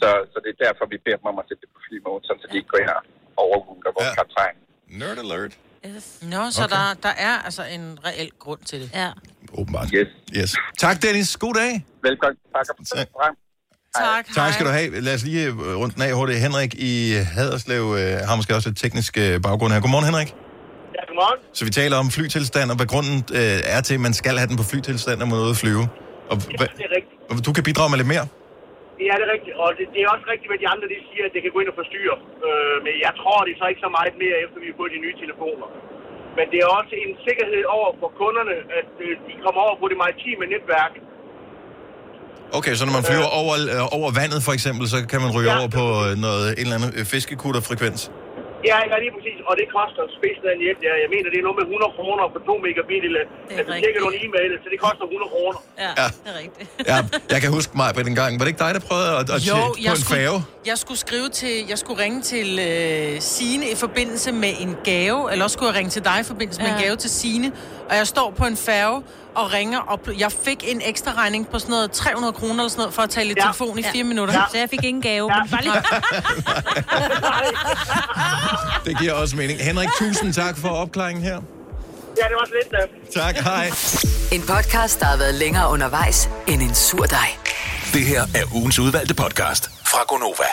[0.03, 1.70] Så, så det er derfor, vi beder dem om at sætte det
[2.07, 3.00] på sådan, så de ikke går ind og
[3.44, 4.14] overruler vores ja.
[4.20, 4.55] kaptajn.
[5.00, 5.53] Nerd alert.
[6.32, 6.76] Nå, så Okay.
[6.76, 8.88] der, der er altså en reel grund til det.
[8.94, 9.11] Ja.
[9.61, 9.88] Åbenbart.
[9.98, 10.09] Yes.
[10.38, 10.50] yes.
[10.78, 11.36] Tak, Dennis.
[11.36, 11.72] God dag.
[12.09, 12.38] Velkommen.
[12.55, 12.66] Tak.
[12.96, 13.34] tak.
[13.96, 15.00] Tak, Tak skal du have.
[15.00, 16.38] Lad os lige øh, rundt den af hurtigt.
[16.40, 19.80] Henrik i Haderslev øh, har måske også et teknisk øh, baggrund her.
[19.80, 20.28] Godmorgen, Henrik.
[20.96, 21.38] Ja, godmorgen.
[21.55, 24.48] Så vi taler om flytilstand, og hvad grunden øh, er til, at man skal have
[24.48, 25.82] den på flytilstand, når man er ude at flyve.
[26.30, 27.16] Og hvad, Det er rigtigt.
[27.30, 28.26] og du kan bidrage med lidt mere.
[28.26, 28.26] Ja,
[29.18, 29.55] det er rigtigt.
[29.62, 31.59] Og det, det er også rigtigt, hvad de andre de siger, at det kan gå
[31.62, 32.16] ind og forstyrre.
[32.48, 35.00] Øh, men jeg tror, det så ikke så meget mere, efter vi har fået de
[35.07, 35.68] nye telefoner.
[36.38, 39.86] Men det er også en sikkerhed over for kunderne, at øh, de kommer over på
[39.90, 40.92] det maritime netværk.
[42.59, 45.50] Okay, så når man flyver over, øh, over vandet for eksempel, så kan man ryge
[45.53, 45.59] Ja.
[45.61, 48.00] over på øh, noget, en eller anden øh, fiskekutterfrekvens.
[48.70, 49.38] Ja, ja, lige præcis.
[49.48, 50.78] Og det koster spidsen af en hjem.
[50.88, 53.02] Ja, jeg mener, det er noget med 100 kroner på 2 megabit.
[53.08, 53.22] Eller,
[53.58, 55.58] altså, tjekker nogle e-mail, så det koster 100 kroner.
[55.84, 56.06] Ja, Ja.
[56.24, 56.66] det er rigtigt.
[56.90, 56.98] Ja,
[57.34, 58.30] jeg kan huske mig på den gang.
[58.38, 60.38] Var det ikke dig, der prøvede at, at Jo, tjekke på jeg en skulle, færge?
[60.70, 65.20] jeg skulle skrive til, jeg skulle ringe til øh, Sine i forbindelse med en gave,
[65.32, 66.84] eller også skulle jeg ringe til dig i forbindelse med en Ja.
[66.84, 67.48] gave til Sine,
[67.90, 69.02] og jeg står på en færge
[69.34, 72.80] og ringer, og jeg fik en ekstra regning på sådan noget 300 kroner eller sådan
[72.80, 73.42] noget, for at tale i Ja.
[73.42, 73.90] telefon i Ja.
[73.92, 74.34] fire minutter.
[74.34, 74.40] Ja.
[74.50, 75.72] Så jeg fik ingen gave, men bare lige...
[78.84, 79.60] Det giver også mening.
[79.60, 81.34] Henrik, tusind tak for opklaringen her.
[82.18, 83.14] Ja, det var så lidt.
[83.14, 83.66] Tak, hej.
[84.32, 87.28] En podcast, der har været længere undervejs end en sur dej.
[87.92, 90.44] Det her er ugens udvalgte podcast fra Gonova.